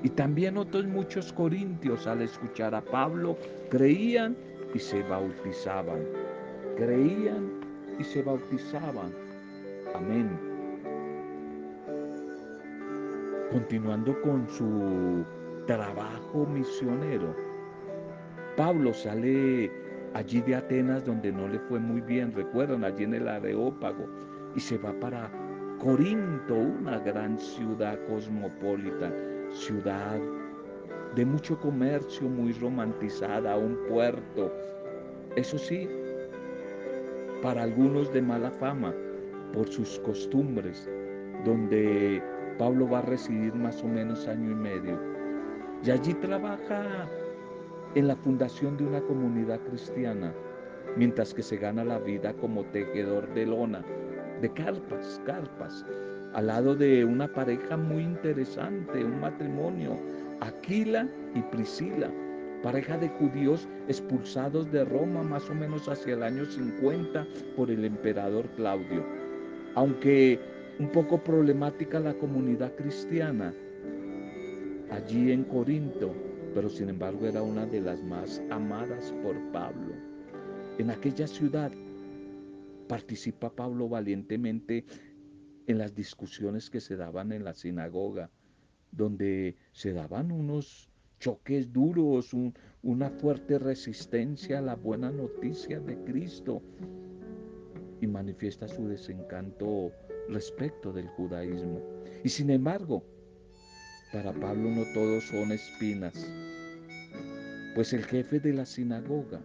Y 0.04 0.10
también 0.10 0.58
otros 0.58 0.86
muchos 0.86 1.34
corintios 1.34 2.06
al 2.06 2.22
escuchar 2.22 2.76
a 2.76 2.82
Pablo 2.82 3.38
creían 3.70 4.36
y 4.74 4.80
se 4.80 5.04
bautizaban 5.04 6.02
creían 6.76 7.50
y 8.00 8.04
se 8.04 8.22
bautizaban. 8.22 9.12
Amén. 9.94 10.30
Continuando 13.52 14.20
con 14.22 14.48
su 14.50 15.24
trabajo 15.68 16.48
misionero, 16.48 17.36
Pablo 18.58 18.94
sale 18.94 19.72
allí 20.14 20.42
de 20.42 20.56
Atenas 20.56 21.06
donde 21.06 21.32
no 21.32 21.48
le 21.48 21.60
fue 21.60 21.80
muy 21.80 22.02
bien, 22.02 22.34
recuerdan, 22.34 22.84
allí 22.84 23.04
en 23.04 23.14
el 23.14 23.28
Areópago, 23.28 24.08
y 24.56 24.60
se 24.60 24.78
va 24.78 24.92
para 25.00 25.30
Corinto, 25.80 26.56
una 26.56 27.00
gran 27.00 27.38
ciudad 27.38 28.00
cosmopolita, 28.08 29.12
ciudad 29.52 30.20
de 31.16 31.26
mucho 31.26 31.60
comercio, 31.60 32.28
muy 32.28 32.54
romantizada, 32.54 33.58
un 33.58 33.78
puerto. 33.88 34.52
Eso 35.36 35.58
sí, 35.58 35.88
para 37.42 37.64
algunos 37.64 38.12
de 38.14 38.22
mala 38.22 38.52
fama 38.52 38.94
por 39.54 39.68
sus 39.68 40.00
costumbres, 40.00 40.90
donde 41.46 42.22
Pablo 42.58 42.90
va 42.90 43.00
a 43.00 43.04
residir 43.04 43.54
más 43.54 43.84
o 43.84 43.88
menos 43.88 44.28
año 44.28 44.52
y 44.52 44.56
medio. 44.56 45.00
Y 45.84 45.92
allí 45.92 46.14
trabaja 46.16 47.08
en 47.96 48.08
la 48.08 48.16
fundación 48.16 48.78
de 48.78 48.86
una 48.86 49.02
comunidad 49.02 49.60
cristiana, 49.62 50.34
mientras 50.98 51.34
que 51.34 51.44
se 51.44 51.58
gana 51.58 51.84
la 51.84 52.00
vida 52.00 52.34
como 52.34 52.64
tejedor 52.66 53.32
de 53.34 53.46
lona, 53.46 53.84
de 54.42 54.52
carpas, 54.54 55.22
carpas, 55.26 55.86
al 56.34 56.48
lado 56.48 56.76
de 56.76 57.06
una 57.06 57.28
pareja 57.28 57.78
muy 57.78 58.04
interesante, 58.04 59.04
un 59.04 59.20
matrimonio, 59.20 60.00
Aquila 60.44 61.08
y 61.36 61.42
Priscila 61.56 62.12
pareja 62.64 62.98
de 62.98 63.10
judíos 63.10 63.68
expulsados 63.88 64.72
de 64.72 64.86
Roma 64.86 65.22
más 65.22 65.50
o 65.50 65.54
menos 65.54 65.88
hacia 65.90 66.14
el 66.14 66.24
año 66.24 66.46
50 66.46 67.28
por 67.58 67.70
el 67.70 67.84
emperador 67.86 68.48
Claudio. 68.56 69.06
Aunque 69.76 70.40
un 70.80 70.90
poco 70.90 71.24
problemática 71.24 72.00
la 72.00 72.14
comunidad 72.14 72.74
cristiana 72.76 73.54
allí 74.92 75.32
en 75.32 75.44
Corinto, 75.44 76.14
pero 76.54 76.70
sin 76.70 76.90
embargo 76.90 77.26
era 77.26 77.42
una 77.42 77.66
de 77.66 77.82
las 77.82 78.02
más 78.04 78.42
amadas 78.50 79.14
por 79.24 79.36
Pablo. 79.52 79.94
En 80.78 80.90
aquella 80.90 81.28
ciudad 81.28 81.72
participa 82.88 83.50
Pablo 83.50 83.90
valientemente 83.90 84.86
en 85.68 85.78
las 85.78 85.96
discusiones 85.96 86.70
que 86.70 86.80
se 86.80 86.96
daban 86.96 87.32
en 87.32 87.44
la 87.44 87.54
sinagoga, 87.54 88.30
donde 88.96 89.56
se 89.72 89.94
daban 89.94 90.32
unos 90.32 90.90
choques 91.20 91.72
duros, 91.72 92.32
una 92.82 93.10
fuerte 93.10 93.58
resistencia 93.58 94.60
a 94.60 94.62
la 94.62 94.76
buena 94.76 95.12
noticia 95.12 95.80
de 95.80 95.98
Cristo 96.04 96.62
y 98.02 98.08
manifiesta 98.08 98.68
su 98.68 98.88
desencanto 98.88 99.92
respecto 100.30 100.92
del 100.92 101.08
judaísmo. 101.08 101.82
Y 102.24 102.30
sin 102.30 102.50
embargo, 102.50 103.04
para 104.12 104.34
Pablo 104.34 104.70
no 104.70 104.84
todos 104.94 105.24
son 105.24 105.52
espinas, 105.52 106.14
pues 107.74 107.94
el 107.94 108.04
jefe 108.04 108.40
de 108.40 108.54
la 108.54 108.66
sinagoga, 108.66 109.42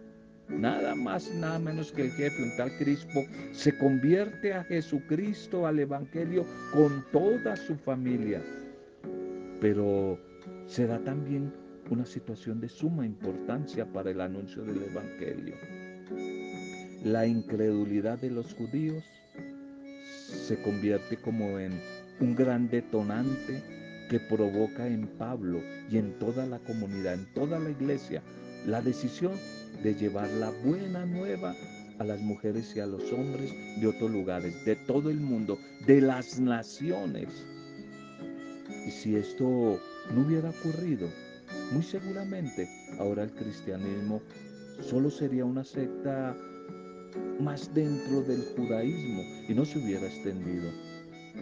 nada 0.49 0.95
más, 0.95 1.33
nada 1.35 1.59
menos 1.59 1.91
que 1.91 2.03
el 2.03 2.11
jefe, 2.11 2.43
un 2.43 2.55
tal 2.57 2.77
Crispo, 2.77 3.25
se 3.51 3.75
convierte 3.77 4.53
a 4.53 4.63
Jesucristo, 4.65 5.65
al 5.65 5.79
Evangelio, 5.79 6.45
con 6.73 7.05
toda 7.11 7.55
su 7.55 7.75
familia. 7.75 8.43
Pero 9.61 10.19
se 10.67 10.87
da 10.87 10.99
también 10.99 11.53
una 11.89 12.05
situación 12.05 12.61
de 12.61 12.69
suma 12.69 13.05
importancia 13.05 13.85
para 13.91 14.11
el 14.11 14.21
anuncio 14.21 14.63
del 14.63 14.83
Evangelio. 14.83 15.55
La 17.03 17.25
incredulidad 17.25 18.19
de 18.19 18.31
los 18.31 18.53
judíos 18.53 19.03
se 20.27 20.61
convierte 20.61 21.17
como 21.17 21.59
en 21.59 21.79
un 22.19 22.35
gran 22.35 22.69
detonante 22.69 23.63
que 24.09 24.19
provoca 24.19 24.87
en 24.87 25.07
Pablo 25.07 25.61
y 25.89 25.97
en 25.97 26.17
toda 26.19 26.45
la 26.45 26.59
comunidad, 26.59 27.13
en 27.13 27.33
toda 27.33 27.59
la 27.59 27.69
iglesia, 27.69 28.21
la 28.65 28.81
decisión 28.81 29.33
de 29.83 29.95
llevar 29.95 30.29
la 30.31 30.51
buena 30.63 31.05
nueva 31.05 31.55
a 31.99 32.03
las 32.03 32.19
mujeres 32.19 32.75
y 32.75 32.79
a 32.79 32.85
los 32.85 33.11
hombres 33.11 33.53
de 33.79 33.87
otros 33.87 34.11
lugares, 34.11 34.65
de 34.65 34.75
todo 34.75 35.09
el 35.09 35.19
mundo, 35.19 35.57
de 35.85 36.01
las 36.01 36.39
naciones. 36.39 37.27
Y 38.89 38.91
si 38.91 39.15
esto 39.15 39.79
no 40.15 40.21
hubiera 40.25 40.49
ocurrido, 40.49 41.07
muy 41.71 41.83
seguramente 41.83 42.67
ahora 42.97 43.21
el 43.21 43.31
cristianismo 43.31 44.19
solo 44.81 45.11
sería 45.11 45.45
una 45.45 45.63
secta 45.63 46.35
más 47.39 47.71
dentro 47.75 48.23
del 48.23 48.41
judaísmo 48.55 49.21
y 49.47 49.53
no 49.53 49.63
se 49.63 49.77
hubiera 49.77 50.07
extendido. 50.07 50.71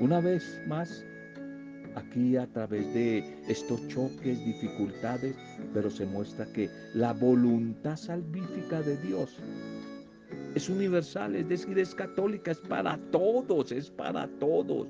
Una 0.01 0.19
vez 0.19 0.43
más, 0.67 1.05
aquí 1.95 2.35
a 2.35 2.47
través 2.47 2.93
de 2.93 3.23
estos 3.47 3.87
choques, 3.87 4.45
dificultades, 4.45 5.33
pero 5.73 5.89
se 5.89 6.05
muestra 6.05 6.51
que 6.51 6.69
la 6.95 7.13
voluntad 7.13 7.95
salvífica 7.95 8.81
de 8.81 8.97
Dios 8.97 9.37
es 10.53 10.67
universal, 10.67 11.33
es 11.37 11.47
decir, 11.47 11.79
es 11.79 11.95
católica, 11.95 12.51
es 12.51 12.59
para 12.59 12.97
todos, 13.09 13.71
es 13.71 13.89
para 13.89 14.27
todos 14.37 14.85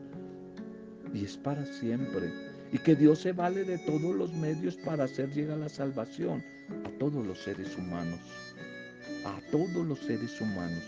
y 1.13 1.23
es 1.23 1.37
para 1.37 1.65
siempre 1.65 2.46
y 2.71 2.77
que 2.79 2.95
Dios 2.95 3.19
se 3.19 3.31
vale 3.31 3.63
de 3.63 3.77
todos 3.79 4.15
los 4.15 4.33
medios 4.33 4.75
para 4.77 5.05
hacer 5.05 5.29
llegar 5.33 5.57
la 5.57 5.69
salvación 5.69 6.43
a 6.85 6.89
todos 6.99 7.25
los 7.25 7.39
seres 7.39 7.77
humanos, 7.77 8.19
a 9.25 9.39
todos 9.51 9.85
los 9.85 9.99
seres 9.99 10.39
humanos. 10.41 10.83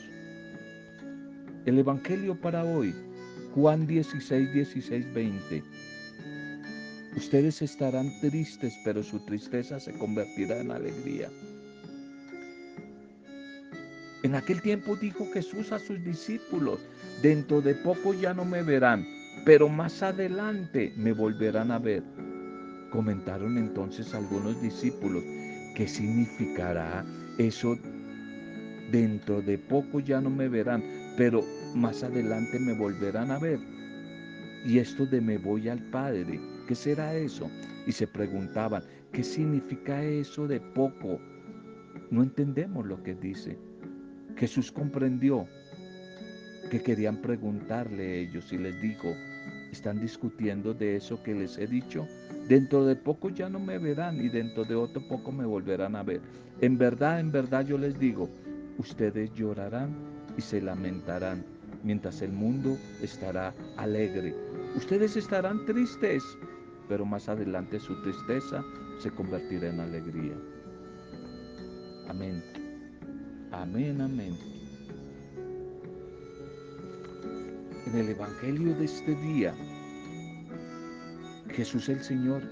El 1.66 1.80
Evangelio 1.80 2.40
para 2.40 2.64
hoy, 2.64 2.94
Juan 3.54 3.88
16, 3.88 4.54
16, 4.54 5.14
20. 5.14 5.64
Ustedes 7.16 7.62
estarán 7.62 8.12
tristes, 8.22 8.74
pero 8.84 9.04
su 9.04 9.20
tristeza 9.20 9.80
se 9.80 9.94
convertirá 9.94 10.60
en 10.60 10.72
alegría. 10.72 11.30
En 14.24 14.36
aquel 14.36 14.62
tiempo 14.62 14.96
dijo 14.96 15.28
Jesús 15.34 15.72
a 15.72 15.80
sus 15.80 16.04
discípulos, 16.04 16.80
dentro 17.22 17.62
de 17.62 17.74
poco 17.74 18.14
ya 18.14 18.34
no 18.34 18.46
me 18.46 18.64
verán, 18.64 19.06
pero 19.46 19.70
más 19.70 20.02
adelante 20.04 20.94
me 20.98 21.14
volverán 21.14 21.72
a 21.72 21.80
ver. 21.80 22.04
Comentaron 22.92 23.58
entonces 23.58 24.14
algunos 24.14 24.62
discípulos, 24.62 25.24
¿qué 25.76 25.88
significará 25.88 27.06
eso? 27.38 27.78
Dentro 28.92 29.42
de 29.42 29.58
poco 29.58 30.00
ya 30.00 30.20
no 30.20 30.30
me 30.30 30.50
verán, 30.50 30.84
pero 31.16 31.44
más 31.76 32.04
adelante 32.04 32.60
me 32.60 32.74
volverán 32.74 33.32
a 33.32 33.40
ver. 33.40 33.60
Y 34.66 34.80
esto 34.80 35.06
de 35.06 35.22
me 35.22 35.38
voy 35.38 35.70
al 35.70 35.80
Padre, 35.90 36.40
¿qué 36.68 36.76
será 36.76 37.16
eso? 37.16 37.50
Y 37.86 37.92
se 37.92 38.08
preguntaban, 38.08 38.84
¿qué 39.14 39.24
significa 39.24 40.04
eso 40.04 40.48
de 40.48 40.60
poco? 40.60 41.20
No 42.10 42.24
entendemos 42.24 42.86
lo 42.86 43.02
que 43.04 43.14
dice. 43.16 43.58
Jesús 44.36 44.72
comprendió 44.72 45.48
que 46.70 46.82
querían 46.82 47.18
preguntarle 47.18 48.22
ellos 48.22 48.52
y 48.54 48.58
les 48.58 48.80
dijo, 48.82 49.14
están 49.72 50.00
discutiendo 50.00 50.74
de 50.74 50.96
eso 50.96 51.22
que 51.24 51.34
les 51.34 51.58
he 51.58 51.68
dicho. 51.68 52.08
Dentro 52.48 52.86
de 52.86 52.96
poco 52.96 53.30
ya 53.30 53.50
no 53.50 53.60
me 53.60 53.78
verán 53.78 54.20
y 54.20 54.30
dentro 54.30 54.66
de 54.66 54.76
otro 54.76 55.02
poco 55.08 55.32
me 55.32 55.46
volverán 55.46 55.96
a 55.96 56.04
ver. 56.04 56.22
En 56.62 56.78
verdad, 56.78 57.20
en 57.20 57.32
verdad 57.32 57.66
yo 57.66 57.78
les 57.78 57.98
digo, 58.00 58.30
ustedes 58.78 59.32
llorarán 59.34 59.96
y 60.38 60.42
se 60.42 60.62
lamentarán, 60.62 61.44
mientras 61.84 62.22
el 62.22 62.32
mundo 62.32 62.78
estará 63.02 63.54
alegre. 63.78 64.36
Ustedes 64.76 65.16
estarán 65.16 65.66
tristes, 65.66 66.24
pero 66.88 67.06
más 67.06 67.30
adelante 67.30 67.80
su 67.80 68.02
tristeza 68.02 68.64
se 69.00 69.12
convertirá 69.12 69.70
en 69.70 69.80
alegría. 69.80 70.36
Amén. 72.08 72.44
Amén, 73.52 74.02
amén. 74.02 74.59
En 77.90 77.98
el 78.02 78.10
Evangelio 78.10 78.76
de 78.76 78.86
este 78.86 79.16
día, 79.16 79.52
Jesús 81.50 81.90
el 81.90 82.04
Señor 82.04 82.44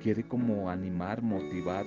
quiere 0.00 0.22
como 0.22 0.70
animar, 0.70 1.20
motivar 1.20 1.84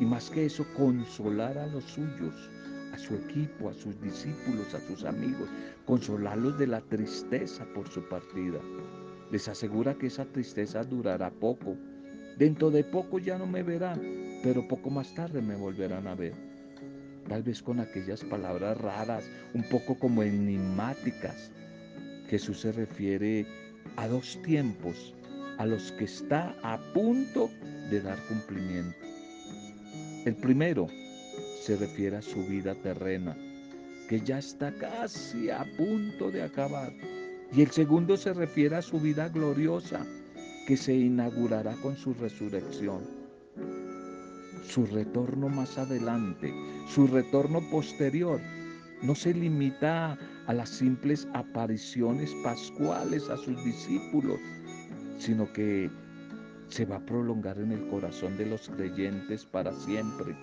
y 0.00 0.04
más 0.04 0.28
que 0.28 0.46
eso, 0.46 0.66
consolar 0.76 1.56
a 1.58 1.68
los 1.68 1.84
suyos, 1.84 2.50
a 2.92 2.98
su 2.98 3.14
equipo, 3.14 3.68
a 3.68 3.74
sus 3.74 4.00
discípulos, 4.00 4.74
a 4.74 4.80
sus 4.80 5.04
amigos, 5.04 5.48
consolarlos 5.86 6.58
de 6.58 6.66
la 6.66 6.80
tristeza 6.80 7.64
por 7.72 7.88
su 7.88 8.02
partida. 8.08 8.58
Les 9.30 9.46
asegura 9.46 9.94
que 9.94 10.08
esa 10.08 10.24
tristeza 10.24 10.82
durará 10.82 11.30
poco. 11.30 11.76
Dentro 12.36 12.72
de 12.72 12.82
poco 12.82 13.20
ya 13.20 13.38
no 13.38 13.46
me 13.46 13.62
verán, 13.62 14.00
pero 14.42 14.66
poco 14.66 14.90
más 14.90 15.14
tarde 15.14 15.40
me 15.40 15.54
volverán 15.54 16.08
a 16.08 16.16
ver 16.16 16.34
tal 17.28 17.44
vez 17.44 17.62
con 17.62 17.80
aquellas 17.80 18.24
palabras 18.24 18.76
raras, 18.78 19.24
un 19.54 19.62
poco 19.68 19.96
como 19.98 20.22
enigmáticas. 20.24 21.52
Jesús 22.32 22.62
se 22.62 22.72
refiere 22.72 23.44
a 23.96 24.08
dos 24.08 24.40
tiempos 24.40 25.12
a 25.58 25.66
los 25.66 25.92
que 25.92 26.06
está 26.06 26.56
a 26.62 26.78
punto 26.94 27.50
de 27.90 28.00
dar 28.00 28.16
cumplimiento. 28.26 28.96
El 30.24 30.36
primero 30.36 30.86
se 31.60 31.76
refiere 31.76 32.16
a 32.16 32.22
su 32.22 32.42
vida 32.46 32.74
terrena, 32.74 33.36
que 34.08 34.22
ya 34.22 34.38
está 34.38 34.72
casi 34.72 35.50
a 35.50 35.66
punto 35.76 36.30
de 36.30 36.42
acabar. 36.42 36.90
Y 37.52 37.60
el 37.60 37.70
segundo 37.70 38.16
se 38.16 38.32
refiere 38.32 38.76
a 38.76 38.82
su 38.82 38.98
vida 38.98 39.28
gloriosa, 39.28 40.06
que 40.66 40.78
se 40.78 40.94
inaugurará 40.94 41.74
con 41.82 41.98
su 41.98 42.14
resurrección 42.14 43.02
su 44.66 44.86
retorno 44.86 45.50
más 45.50 45.76
adelante, 45.76 46.54
su 46.88 47.06
retorno 47.06 47.60
posterior, 47.70 48.40
no 49.02 49.14
se 49.14 49.34
limita 49.34 50.16
las 50.52 50.68
simples 50.68 51.28
apariciones 51.34 52.34
pascuales 52.42 53.28
a 53.30 53.36
sus 53.36 53.62
discípulos, 53.64 54.38
sino 55.18 55.52
que 55.52 55.90
se 56.68 56.84
va 56.84 56.96
a 56.96 57.06
prolongar 57.06 57.58
en 57.58 57.72
el 57.72 57.86
corazón 57.88 58.36
de 58.36 58.46
los 58.46 58.68
creyentes 58.68 59.44
para 59.44 59.72
siempre, 59.72 60.34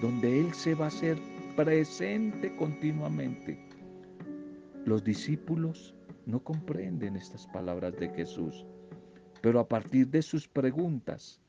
donde 0.00 0.40
Él 0.40 0.54
se 0.54 0.74
va 0.74 0.86
a 0.86 0.88
hacer 0.88 1.18
presente 1.56 2.54
continuamente. 2.56 3.58
Los 4.84 5.02
discípulos 5.02 5.94
no 6.26 6.42
comprenden 6.42 7.16
estas 7.16 7.46
palabras 7.48 7.96
de 7.98 8.08
Jesús, 8.10 8.64
pero 9.40 9.60
a 9.60 9.68
partir 9.68 10.08
de 10.08 10.22
sus 10.22 10.46
preguntas, 10.46 11.40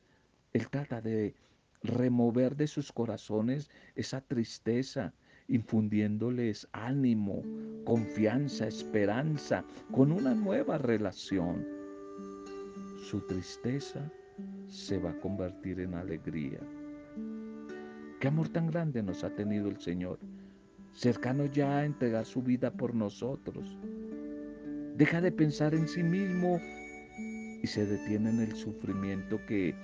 Él 0.52 0.68
trata 0.68 1.00
de 1.00 1.34
remover 1.82 2.56
de 2.56 2.66
sus 2.66 2.90
corazones 2.92 3.70
esa 3.94 4.20
tristeza, 4.20 5.14
infundiéndoles 5.48 6.68
ánimo, 6.72 7.42
confianza, 7.84 8.66
esperanza, 8.66 9.64
con 9.90 10.12
una 10.12 10.34
nueva 10.34 10.78
relación. 10.78 11.66
Su 13.02 13.20
tristeza 13.26 14.10
se 14.66 14.98
va 14.98 15.10
a 15.10 15.20
convertir 15.20 15.80
en 15.80 15.94
alegría. 15.94 16.60
Qué 18.20 18.28
amor 18.28 18.48
tan 18.48 18.70
grande 18.70 19.02
nos 19.02 19.24
ha 19.24 19.30
tenido 19.30 19.68
el 19.68 19.80
Señor, 19.80 20.18
cercano 20.92 21.46
ya 21.46 21.78
a 21.78 21.84
entregar 21.84 22.24
su 22.26 22.42
vida 22.42 22.70
por 22.70 22.94
nosotros. 22.94 23.78
Deja 24.96 25.20
de 25.20 25.32
pensar 25.32 25.74
en 25.74 25.88
sí 25.88 26.02
mismo 26.02 26.60
y 27.62 27.66
se 27.66 27.86
detiene 27.86 28.30
en 28.30 28.40
el 28.40 28.54
sufrimiento 28.54 29.40
que 29.46 29.74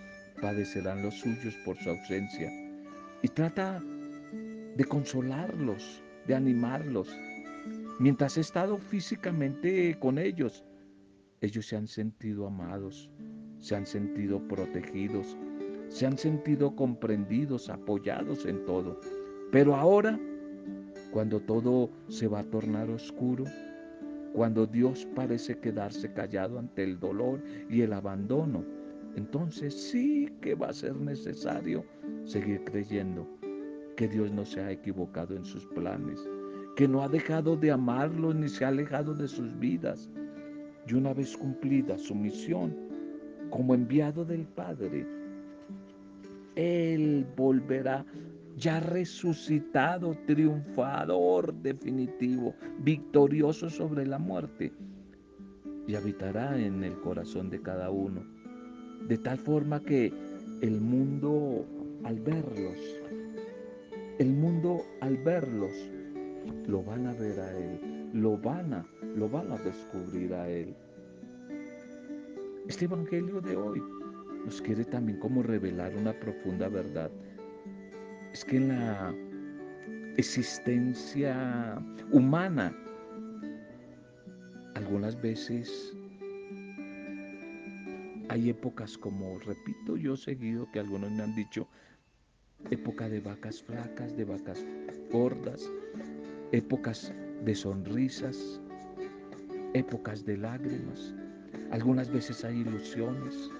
padecerán 0.43 1.03
los 1.03 1.15
suyos 1.15 1.55
por 1.65 1.77
su 1.79 1.91
ausencia. 1.91 2.51
Y 3.23 3.29
trata 3.29 3.83
de 4.77 4.85
consolarlos, 4.85 6.03
de 6.27 6.35
animarlos. 6.35 7.17
Mientras 7.99 8.37
he 8.37 8.41
estado 8.41 8.79
físicamente 8.79 9.97
con 9.99 10.19
ellos, 10.19 10.65
ellos 11.41 11.67
se 11.67 11.77
han 11.77 11.87
sentido 11.87 12.47
amados, 12.47 13.11
se 13.61 13.77
han 13.77 13.87
sentido 13.87 14.41
protegidos, 14.49 15.37
se 15.89 16.07
han 16.07 16.19
sentido 16.19 16.75
comprendidos, 16.75 17.69
apoyados 17.69 18.47
en 18.47 18.65
todo. 18.65 19.01
Pero 19.53 19.77
ahora, 19.77 20.19
cuando 21.13 21.41
todo 21.41 21.91
se 22.09 22.27
va 22.27 22.41
a 22.41 22.51
tornar 22.51 22.91
oscuro, 22.91 23.45
cuando 24.33 24.67
Dios 24.67 25.07
parece 25.15 25.57
quedarse 25.59 26.13
callado 26.13 26.59
ante 26.59 26.83
el 26.83 26.99
dolor 26.99 27.41
y 27.71 27.83
el 27.83 27.93
abandono, 27.93 28.65
entonces 29.15 29.73
sí 29.73 30.29
que 30.41 30.57
va 30.57 30.71
a 30.71 30.73
ser 30.73 30.97
necesario 30.97 31.85
seguir 32.25 32.65
creyendo 32.65 33.29
que 33.97 34.09
Dios 34.09 34.31
no 34.31 34.45
se 34.45 34.61
ha 34.61 34.71
equivocado 34.71 35.37
en 35.37 35.45
sus 35.45 35.65
planes, 35.67 36.21
que 36.77 36.89
no 36.89 37.03
ha 37.03 37.09
dejado 37.09 37.57
de 37.57 37.71
amarlos 37.71 38.35
ni 38.35 38.49
se 38.49 38.65
ha 38.65 38.69
alejado 38.69 39.15
de 39.15 39.29
sus 39.29 39.59
vidas. 39.59 40.11
Y 40.87 40.95
una 40.95 41.15
vez 41.15 41.37
cumplida 41.37 41.97
su 41.97 42.15
misión 42.15 42.75
como 43.51 43.75
enviado 43.75 44.25
del 44.25 44.47
Padre, 44.47 45.07
Él 46.57 47.27
volverá 47.37 48.05
ya 48.57 48.81
resucitado, 48.81 50.17
triunfador 50.27 51.55
definitivo, 51.55 52.55
victorioso 52.81 53.71
sobre 53.71 54.07
la 54.07 54.19
muerte, 54.19 54.73
y 55.87 55.95
habitará 55.95 56.59
en 56.59 56.85
el 56.85 56.95
corazón 57.01 57.51
de 57.51 57.61
cada 57.61 57.91
uno 57.91 58.23
de 59.09 59.19
tal 59.19 59.39
forma 59.39 59.81
que 59.81 60.13
el 60.61 60.81
mundo 60.81 61.67
al 62.05 62.21
verlos, 62.21 62.79
el 64.19 64.33
mundo 64.33 64.85
al 65.01 65.17
verlos, 65.19 65.73
lo 66.67 66.83
van 66.83 67.07
a 67.07 67.15
ver 67.15 67.41
a 67.41 67.51
Él, 67.57 68.11
lo 68.13 68.39
van 68.39 68.75
a, 68.75 68.87
lo 69.17 69.29
van 69.29 69.51
a 69.53 69.57
descubrir 69.59 70.33
a 70.35 70.49
Él. 70.49 70.75
Este 72.69 72.85
Evangelio 72.85 73.41
de 73.41 73.57
hoy 73.57 73.83
nos 74.45 74.61
quiere 74.63 74.85
también 74.85 75.19
como 75.19 75.43
revelar 75.43 75.95
una 75.97 76.13
profunda 76.13 76.69
verdad. 76.69 77.11
Es 78.33 78.45
que 78.45 78.57
en 78.57 78.69
la 78.69 79.15
existencia 80.17 81.83
humana, 82.13 82.77
algunas 84.75 85.21
veces 85.21 85.95
hay 88.29 88.51
épocas 88.51 88.97
como, 88.97 89.39
repito 89.41 89.97
yo 89.97 90.17
seguido, 90.17 90.71
que 90.73 90.81
algunos 90.81 91.11
me 91.11 91.23
han 91.23 91.35
dicho, 91.35 91.69
época 92.71 93.09
de 93.09 93.21
vacas 93.21 93.63
flacas, 93.63 94.17
de 94.17 94.25
vacas 94.25 94.65
gordas, 95.11 95.71
épocas 96.53 97.13
de 97.45 97.55
sonrisas, 97.55 98.61
épocas 99.75 100.25
de 100.25 100.37
lágrimas. 100.37 101.15
Algunas 101.71 102.11
veces 102.11 102.45
hay 102.45 102.61
ilusiones, 102.61 103.51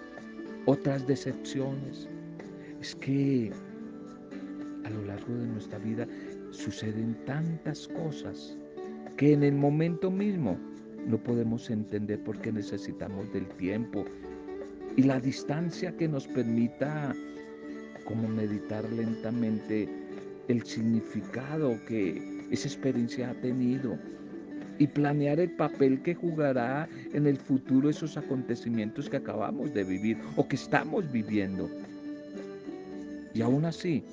otras 0.67 1.07
decepciones. 1.07 2.09
Es 2.81 2.95
que 2.97 3.53
a 4.85 4.91
lo 4.91 5.05
largo 5.05 5.35
de 5.35 5.47
nuestra 5.47 5.79
vida 5.79 6.07
suceden 6.51 7.17
tantas 7.27 7.89
cosas 7.89 8.57
que 9.17 9.33
en 9.33 9.43
el 9.43 9.55
momento 9.55 10.11
mismo 10.11 10.59
no 11.07 11.19
podemos 11.19 11.71
entender 11.71 12.23
por 12.25 12.39
qué 12.41 12.53
necesitamos 12.53 13.33
del 13.33 13.47
tiempo, 13.57 14.05
y 14.97 15.03
la 15.03 15.21
distancia 15.21 15.97
que 15.97 16.09
nos 16.09 16.27
permita 16.29 17.15
como 18.05 18.29
meditar 18.29 18.85
lentamente 18.93 19.89
el 20.49 20.63
significado 20.65 21.79
que 21.87 22.47
esa 22.51 22.69
experiencia 22.69 23.31
ha 23.31 23.35
tenido 23.35 23.99
y 24.79 24.87
planear 24.87 25.41
el 25.41 25.51
papel 25.51 26.03
que 26.03 26.15
jugará 26.15 26.89
en 27.13 27.27
el 27.27 27.37
futuro 27.37 27.89
esos 27.89 28.17
acontecimientos 28.17 29.09
que 29.09 29.17
acabamos 29.17 29.73
de 29.73 29.85
vivir 29.85 30.19
o 30.37 30.47
que 30.47 30.57
estamos 30.57 31.11
viviendo. 31.11 31.71
Y 33.33 33.43
aún 33.43 33.65
así, 33.65 34.05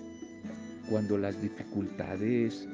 cuando 0.90 1.18
las 1.18 1.42
dificultades 1.42 2.68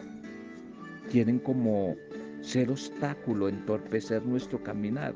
quieren 1.11 1.39
como 1.39 1.95
ser 2.41 2.69
obstáculo, 2.69 3.49
entorpecer 3.49 4.23
nuestro 4.25 4.61
caminar, 4.61 5.13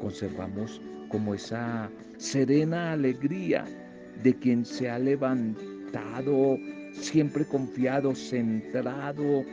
conservamos 0.00 0.80
como 1.08 1.34
esa 1.34 1.90
serena 2.18 2.92
alegría 2.92 3.64
de 4.22 4.34
quien 4.34 4.64
se 4.64 4.90
ha 4.90 4.98
levantado 4.98 6.58
siempre 6.92 7.44
confiado, 7.44 8.14
centrado, 8.14 9.44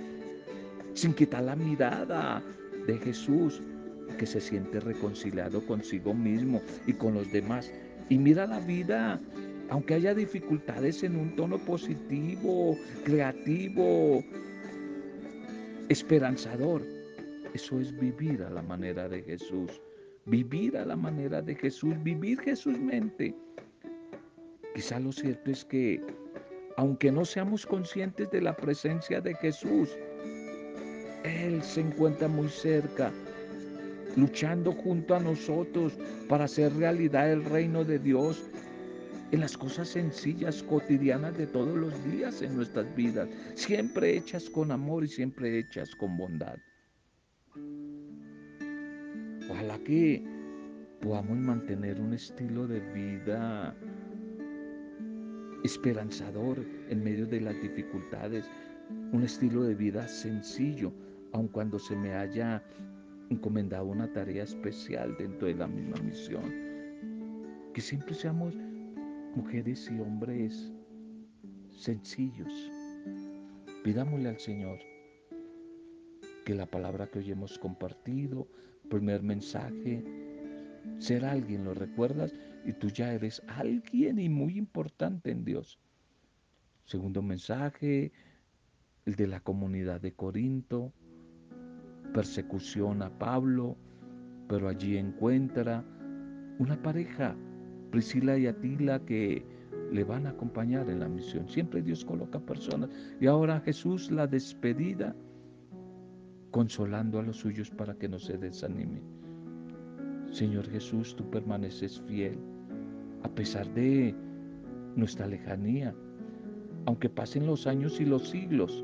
sin 0.94 1.14
quitar 1.14 1.44
la 1.44 1.56
mirada 1.56 2.42
de 2.88 2.98
Jesús, 2.98 3.62
que 4.18 4.26
se 4.26 4.40
siente 4.40 4.80
reconciliado 4.80 5.66
consigo 5.66 6.14
mismo 6.14 6.62
y 6.86 6.94
con 6.94 7.14
los 7.16 7.32
demás. 7.32 7.72
Y 8.10 8.18
mira 8.18 8.46
la 8.46 8.60
vida, 8.60 9.20
aunque 9.70 9.96
haya 9.96 10.14
dificultades 10.14 11.04
en 11.04 11.16
un 11.16 11.36
tono 11.36 11.58
positivo, 11.58 12.78
creativo, 13.04 14.24
esperanzador. 15.90 16.82
Eso 17.54 17.80
es 17.80 17.98
vivir 18.00 18.44
a 18.44 18.50
la 18.50 18.62
manera 18.62 19.08
de 19.08 19.22
Jesús. 19.22 19.82
Vivir 20.26 20.78
a 20.78 20.86
la 20.86 20.96
manera 20.96 21.42
de 21.42 21.56
Jesús, 21.56 21.96
vivir 22.04 22.40
Jesús 22.40 22.80
mente. 22.80 23.36
Quizá 24.74 25.00
lo 25.00 25.12
cierto 25.12 25.52
es 25.52 25.64
que, 25.66 26.02
aunque 26.78 27.12
no 27.12 27.26
seamos 27.26 27.66
conscientes 27.66 28.32
de 28.32 28.42
la 28.42 28.56
presencia 28.56 29.22
de 29.22 29.36
Jesús, 29.36 29.90
Él 31.24 31.62
se 31.62 31.82
encuentra 31.82 32.28
muy 32.28 32.50
cerca, 32.50 33.12
luchando 34.16 34.72
junto 34.72 35.16
a 35.16 35.20
nosotros 35.20 35.94
para 36.28 36.46
hacer 36.46 36.74
realidad 36.74 37.32
el 37.32 37.46
reino 37.46 37.84
de 37.84 38.00
Dios 38.00 38.50
en 39.32 39.40
las 39.40 39.58
cosas 39.58 39.90
sencillas, 39.90 40.62
cotidianas 40.64 41.38
de 41.38 41.48
todos 41.48 41.76
los 41.76 42.04
días 42.06 42.42
en 42.42 42.56
nuestras 42.56 42.96
vidas, 42.96 43.28
siempre 43.56 44.16
hechas 44.16 44.50
con 44.50 44.72
amor 44.72 45.04
y 45.04 45.08
siempre 45.08 45.58
hechas 45.58 45.96
con 45.96 46.18
bondad. 46.18 46.58
Ojalá 49.50 49.78
que 49.80 50.24
podamos 51.02 51.38
mantener 51.38 52.00
un 52.00 52.14
estilo 52.14 52.68
de 52.68 52.80
vida 52.80 53.76
esperanzador 55.64 56.66
en 56.90 57.04
medio 57.04 57.26
de 57.26 57.42
las 57.42 57.60
dificultades, 57.62 58.46
un 59.12 59.24
estilo 59.24 59.64
de 59.64 59.76
vida 59.76 60.08
sencillo, 60.08 60.94
aun 61.32 61.48
cuando 61.48 61.80
se 61.80 61.96
me 61.96 62.14
haya 62.14 62.64
encomendado 63.30 63.86
una 63.86 64.12
tarea 64.12 64.44
especial 64.44 65.16
dentro 65.18 65.48
de 65.48 65.56
la 65.56 65.68
misma 65.68 65.98
misión. 66.04 66.44
Que 67.74 67.82
siempre 67.82 68.14
seamos 68.14 68.56
mujeres 69.36 69.90
y 69.90 70.00
hombres 70.00 70.72
sencillos. 71.72 72.54
Pidámosle 73.84 74.30
al 74.30 74.40
Señor 74.40 74.80
que 76.46 76.54
la 76.54 76.66
palabra 76.66 77.08
que 77.08 77.20
hoy 77.20 77.32
hemos 77.32 77.58
compartido, 77.58 78.48
primer 78.90 79.24
mensaje, 79.24 80.04
ser 81.00 81.26
alguien, 81.26 81.64
¿lo 81.64 81.74
recuerdas? 81.74 82.34
Y 82.66 82.74
tú 82.74 82.88
ya 82.90 83.14
eres 83.14 83.42
alguien 83.48 84.20
y 84.20 84.30
muy 84.30 84.58
importante 84.58 85.32
en 85.32 85.44
Dios. 85.44 85.80
Segundo 86.86 87.22
mensaje, 87.22 88.12
el 89.06 89.16
de 89.16 89.28
la 89.28 89.40
comunidad 89.40 90.02
de 90.02 90.14
Corinto, 90.14 90.94
persecución 92.14 93.02
a 93.02 93.10
Pablo, 93.18 93.78
pero 94.48 94.70
allí 94.70 94.98
encuentra 94.98 95.84
una 96.60 96.82
pareja, 96.82 97.36
Priscila 97.92 98.38
y 98.38 98.48
Atila, 98.48 99.00
que 99.06 99.46
le 99.92 100.04
van 100.04 100.26
a 100.26 100.32
acompañar 100.32 100.90
en 100.90 101.00
la 101.00 101.08
misión. 101.08 101.48
Siempre 101.50 101.82
Dios 101.82 102.04
coloca 102.06 102.40
personas. 102.40 102.90
Y 103.20 103.28
ahora 103.28 103.62
Jesús, 103.62 104.12
la 104.12 104.28
despedida, 104.28 105.16
consolando 106.52 107.20
a 107.20 107.24
los 107.24 107.38
suyos 107.38 107.70
para 107.72 107.96
que 107.96 108.08
no 108.08 108.20
se 108.20 108.38
desanimen. 108.38 109.04
Señor 110.32 110.70
Jesús, 110.70 111.16
tú 111.16 111.30
permaneces 111.30 112.02
fiel 112.02 112.53
a 113.24 113.30
pesar 113.30 113.68
de 113.74 114.14
nuestra 114.96 115.28
lejanía, 115.28 115.94
aunque 116.86 117.10
pasen 117.10 117.46
los 117.46 117.66
años 117.68 118.00
y 118.00 118.06
los 118.06 118.30
siglos. 118.30 118.84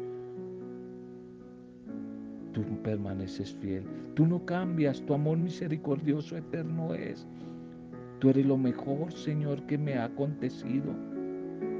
Tú 2.53 2.63
permaneces 2.83 3.53
fiel, 3.61 3.83
tú 4.15 4.25
no 4.25 4.43
cambias, 4.45 5.01
tu 5.05 5.13
amor 5.13 5.37
misericordioso 5.37 6.37
eterno 6.37 6.93
es. 6.93 7.27
Tú 8.19 8.29
eres 8.29 8.45
lo 8.45 8.57
mejor, 8.57 9.11
Señor, 9.13 9.65
que 9.65 9.77
me 9.77 9.93
ha 9.93 10.05
acontecido. 10.05 10.93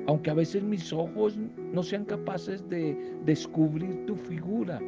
Aunque 0.08 0.30
a 0.32 0.36
veces 0.36 0.64
mis 0.64 0.94
ojos 0.94 1.38
no 1.74 1.84
sean 1.84 2.06
capaces 2.06 2.68
de 2.70 2.98
descubrir 3.26 4.06
tu 4.06 4.16
figura, 4.16 4.80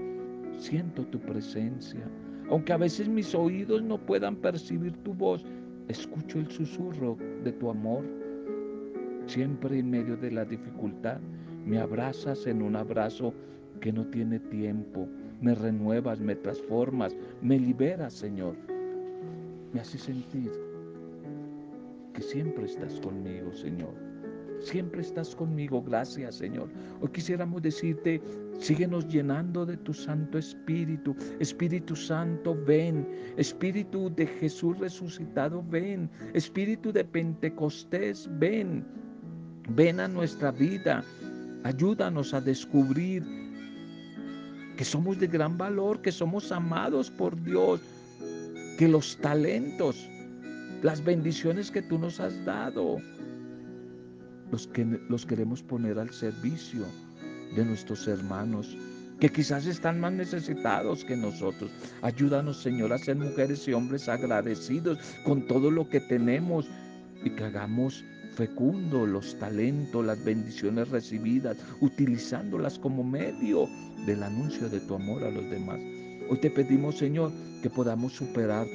siento 0.58 1.06
tu 1.08 1.20
presencia. 1.20 2.02
Aunque 2.50 2.74
a 2.74 2.78
veces 2.78 3.08
mis 3.08 3.36
oídos 3.36 3.84
no 3.84 3.98
puedan 3.98 4.36
percibir 4.36 4.96
tu 5.04 5.14
voz, 5.14 5.46
escucho 5.92 6.40
el 6.40 6.50
susurro 6.50 7.18
de 7.44 7.52
tu 7.52 7.70
amor. 7.70 8.04
Siempre 9.28 9.80
en 9.80 9.90
medio 9.90 10.18
de 10.18 10.32
la 10.32 10.46
dificultad 10.46 11.20
me 11.66 11.80
abrazas 11.80 12.48
en 12.48 12.62
un 12.62 12.76
abrazo 12.76 13.34
que 13.80 13.92
no 13.92 14.06
tiene 14.08 14.40
tiempo. 14.40 15.08
Me 15.42 15.56
renuevas, 15.56 16.20
me 16.20 16.36
transformas, 16.36 17.16
me 17.42 17.60
liberas, 17.60 18.14
Señor. 18.14 18.56
Me 19.74 19.80
haces 19.80 20.02
sentir 20.02 20.52
que 22.14 22.22
siempre 22.22 22.66
estás 22.66 23.00
conmigo, 23.00 23.54
Señor. 23.54 24.11
Siempre 24.64 25.02
estás 25.02 25.36
conmigo. 25.36 25.82
Gracias, 25.82 26.36
Señor. 26.36 26.70
Hoy 27.02 27.10
quisiéramos 27.10 27.62
decirte, 27.62 28.22
síguenos 28.60 29.08
llenando 29.08 29.66
de 29.66 29.78
tu 29.78 29.94
Santo 29.94 30.38
Espíritu. 30.38 31.16
Espíritu 31.40 31.96
Santo, 31.96 32.56
ven. 32.66 33.08
Espíritu 33.38 34.14
de 34.16 34.28
Jesús 34.28 34.78
resucitado, 34.78 35.64
ven. 35.70 36.10
Espíritu 36.34 36.92
de 36.92 37.04
Pentecostés, 37.04 38.30
ven. 38.40 38.86
Ven 39.70 40.00
a 40.00 40.08
nuestra 40.08 40.52
vida. 40.52 41.04
Ayúdanos 41.64 42.34
a 42.34 42.42
descubrir 42.42 43.24
que 44.78 44.86
somos 44.86 45.20
de 45.20 45.28
gran 45.28 45.58
valor, 45.58 46.02
que 46.02 46.12
somos 46.12 46.52
amados 46.52 47.10
por 47.10 47.42
Dios, 47.44 47.82
que 48.78 48.88
los 48.88 49.18
talentos, 49.18 50.08
las 50.82 51.04
bendiciones 51.04 51.70
que 51.70 51.82
tú 51.82 52.00
nos 52.00 52.20
has 52.20 52.44
dado, 52.46 52.98
los, 54.52 54.68
que, 54.68 54.86
los 55.10 55.26
queremos 55.26 55.64
poner 55.64 56.00
al 56.00 56.12
servicio 56.12 56.86
de 57.56 57.66
nuestros 57.66 58.08
hermanos 58.08 58.78
que 59.20 59.30
quizás 59.30 59.68
están 59.68 60.00
más 60.00 60.14
necesitados 60.14 61.06
que 61.06 61.16
nosotros. 61.16 61.70
Ayúdanos, 62.02 62.60
Señor, 62.60 62.92
a 62.92 62.98
ser 62.98 63.18
mujeres 63.18 63.68
y 63.68 63.74
hombres 63.74 64.10
agradecidos 64.10 64.98
con 65.24 65.46
todo 65.46 65.70
lo 65.70 65.88
que 65.88 66.00
tenemos 66.00 66.68
y 67.24 67.30
que 67.30 67.44
hagamos 67.44 68.04
fecundo 68.36 69.06
los 69.06 69.38
talentos, 69.38 70.04
las 70.04 70.24
bendiciones 70.26 70.90
recibidas, 70.90 71.58
utilizándolas 71.82 72.80
como 72.80 73.04
medio 73.04 73.68
del 74.08 74.24
anuncio 74.24 74.68
de 74.70 74.80
tu 74.80 74.96
amor 74.96 75.24
a 75.24 75.30
los 75.30 75.48
demás. 75.52 75.80
Hoy 76.30 76.40
te 76.42 76.50
pedimos, 76.50 76.98
Señor, 76.98 77.32
que 77.62 77.70
podamos 77.70 78.14
superar 78.14 78.66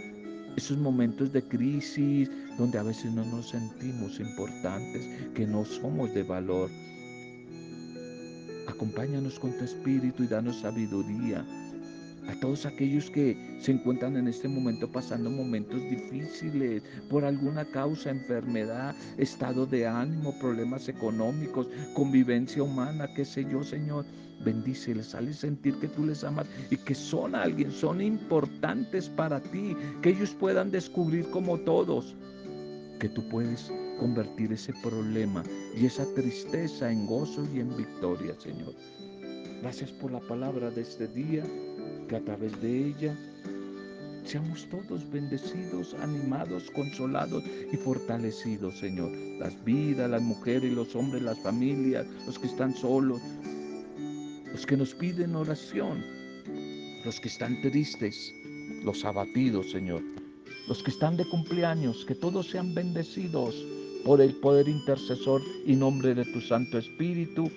esos 0.56 0.78
momentos 0.78 1.32
de 1.32 1.42
crisis 1.42 2.30
donde 2.58 2.78
a 2.78 2.82
veces 2.82 3.12
no 3.12 3.24
nos 3.24 3.50
sentimos 3.50 4.18
importantes, 4.18 5.06
que 5.34 5.46
no 5.46 5.64
somos 5.64 6.12
de 6.14 6.22
valor. 6.22 6.70
Acompáñanos 8.66 9.38
con 9.38 9.56
tu 9.56 9.64
espíritu 9.64 10.24
y 10.24 10.26
danos 10.26 10.60
sabiduría 10.60 11.44
a 12.28 12.34
todos 12.40 12.66
aquellos 12.66 13.10
que 13.10 13.36
se 13.60 13.72
encuentran 13.72 14.16
en 14.16 14.28
este 14.28 14.48
momento 14.48 14.90
pasando 14.90 15.30
momentos 15.30 15.80
difíciles 15.82 16.82
por 17.08 17.24
alguna 17.24 17.64
causa, 17.64 18.10
enfermedad, 18.10 18.94
estado 19.18 19.66
de 19.66 19.86
ánimo, 19.86 20.38
problemas 20.38 20.88
económicos, 20.88 21.68
convivencia 21.94 22.62
humana, 22.62 23.08
qué 23.14 23.24
sé 23.24 23.44
yo, 23.50 23.62
Señor. 23.62 24.04
Bendíceles, 24.44 25.06
sale 25.06 25.32
sentir 25.32 25.78
que 25.80 25.88
tú 25.88 26.04
les 26.04 26.22
amas 26.22 26.46
y 26.70 26.76
que 26.76 26.94
son 26.94 27.34
alguien, 27.34 27.70
son 27.70 28.00
importantes 28.00 29.08
para 29.08 29.40
ti, 29.40 29.74
que 30.02 30.10
ellos 30.10 30.34
puedan 30.38 30.70
descubrir 30.70 31.30
como 31.30 31.58
todos 31.58 32.14
que 33.00 33.08
tú 33.08 33.26
puedes 33.28 33.72
convertir 33.98 34.52
ese 34.52 34.72
problema 34.82 35.42
y 35.74 35.86
esa 35.86 36.04
tristeza 36.14 36.90
en 36.90 37.06
gozo 37.06 37.46
y 37.54 37.60
en 37.60 37.76
victoria, 37.76 38.34
Señor. 38.38 38.74
Gracias 39.62 39.90
por 39.92 40.12
la 40.12 40.20
palabra 40.20 40.70
de 40.70 40.82
este 40.82 41.08
día 41.08 41.42
que 42.06 42.16
a 42.16 42.24
través 42.24 42.60
de 42.60 42.88
ella 42.88 43.16
seamos 44.24 44.66
todos 44.68 45.08
bendecidos, 45.10 45.94
animados, 45.94 46.70
consolados 46.72 47.44
y 47.72 47.76
fortalecidos, 47.76 48.78
Señor. 48.78 49.10
Las 49.38 49.62
vidas, 49.64 50.10
las 50.10 50.22
mujeres, 50.22 50.72
los 50.72 50.94
hombres, 50.96 51.22
las 51.22 51.38
familias, 51.40 52.06
los 52.26 52.38
que 52.38 52.46
están 52.46 52.74
solos, 52.74 53.20
los 54.52 54.66
que 54.66 54.76
nos 54.76 54.94
piden 54.94 55.36
oración, 55.36 56.04
los 57.04 57.20
que 57.20 57.28
están 57.28 57.60
tristes, 57.62 58.32
los 58.84 59.04
abatidos, 59.04 59.70
Señor. 59.70 60.02
Los 60.68 60.82
que 60.82 60.90
están 60.90 61.16
de 61.16 61.28
cumpleaños, 61.28 62.04
que 62.04 62.16
todos 62.16 62.50
sean 62.50 62.74
bendecidos 62.74 63.54
por 64.04 64.20
el 64.20 64.34
poder 64.36 64.68
intercesor 64.68 65.40
y 65.64 65.76
nombre 65.76 66.14
de 66.14 66.24
tu 66.24 66.40
Santo 66.40 66.78
Espíritu 66.78 67.48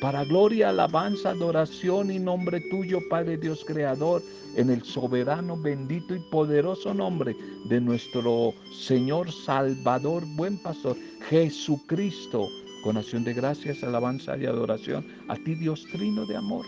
para 0.00 0.24
gloria, 0.24 0.70
alabanza, 0.70 1.30
adoración 1.30 2.10
y 2.10 2.18
nombre 2.18 2.60
tuyo, 2.70 3.00
Padre 3.08 3.36
Dios 3.36 3.64
Creador, 3.66 4.22
en 4.56 4.70
el 4.70 4.82
soberano, 4.82 5.56
bendito 5.56 6.14
y 6.14 6.20
poderoso 6.30 6.94
nombre 6.94 7.36
de 7.66 7.80
nuestro 7.80 8.54
Señor 8.72 9.30
Salvador, 9.30 10.24
buen 10.36 10.56
pastor, 10.58 10.96
Jesucristo, 11.28 12.48
con 12.82 12.96
acción 12.96 13.24
de 13.24 13.34
gracias, 13.34 13.82
alabanza 13.84 14.36
y 14.38 14.46
adoración 14.46 15.06
a 15.28 15.36
ti, 15.36 15.54
Dios 15.54 15.84
Trino 15.92 16.26
de 16.26 16.36
amor, 16.36 16.64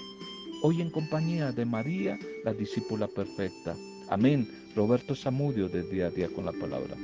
hoy 0.62 0.82
en 0.82 0.90
compañía 0.90 1.52
de 1.52 1.64
María, 1.64 2.18
la 2.44 2.52
discípula 2.52 3.08
perfecta. 3.08 3.74
Amén. 4.10 4.46
Roberto 4.76 5.14
Zamudio 5.14 5.68
de 5.68 5.82
día 5.82 6.06
a 6.06 6.10
día 6.10 6.28
con 6.28 6.44
la 6.44 6.52
palabra. 6.52 6.96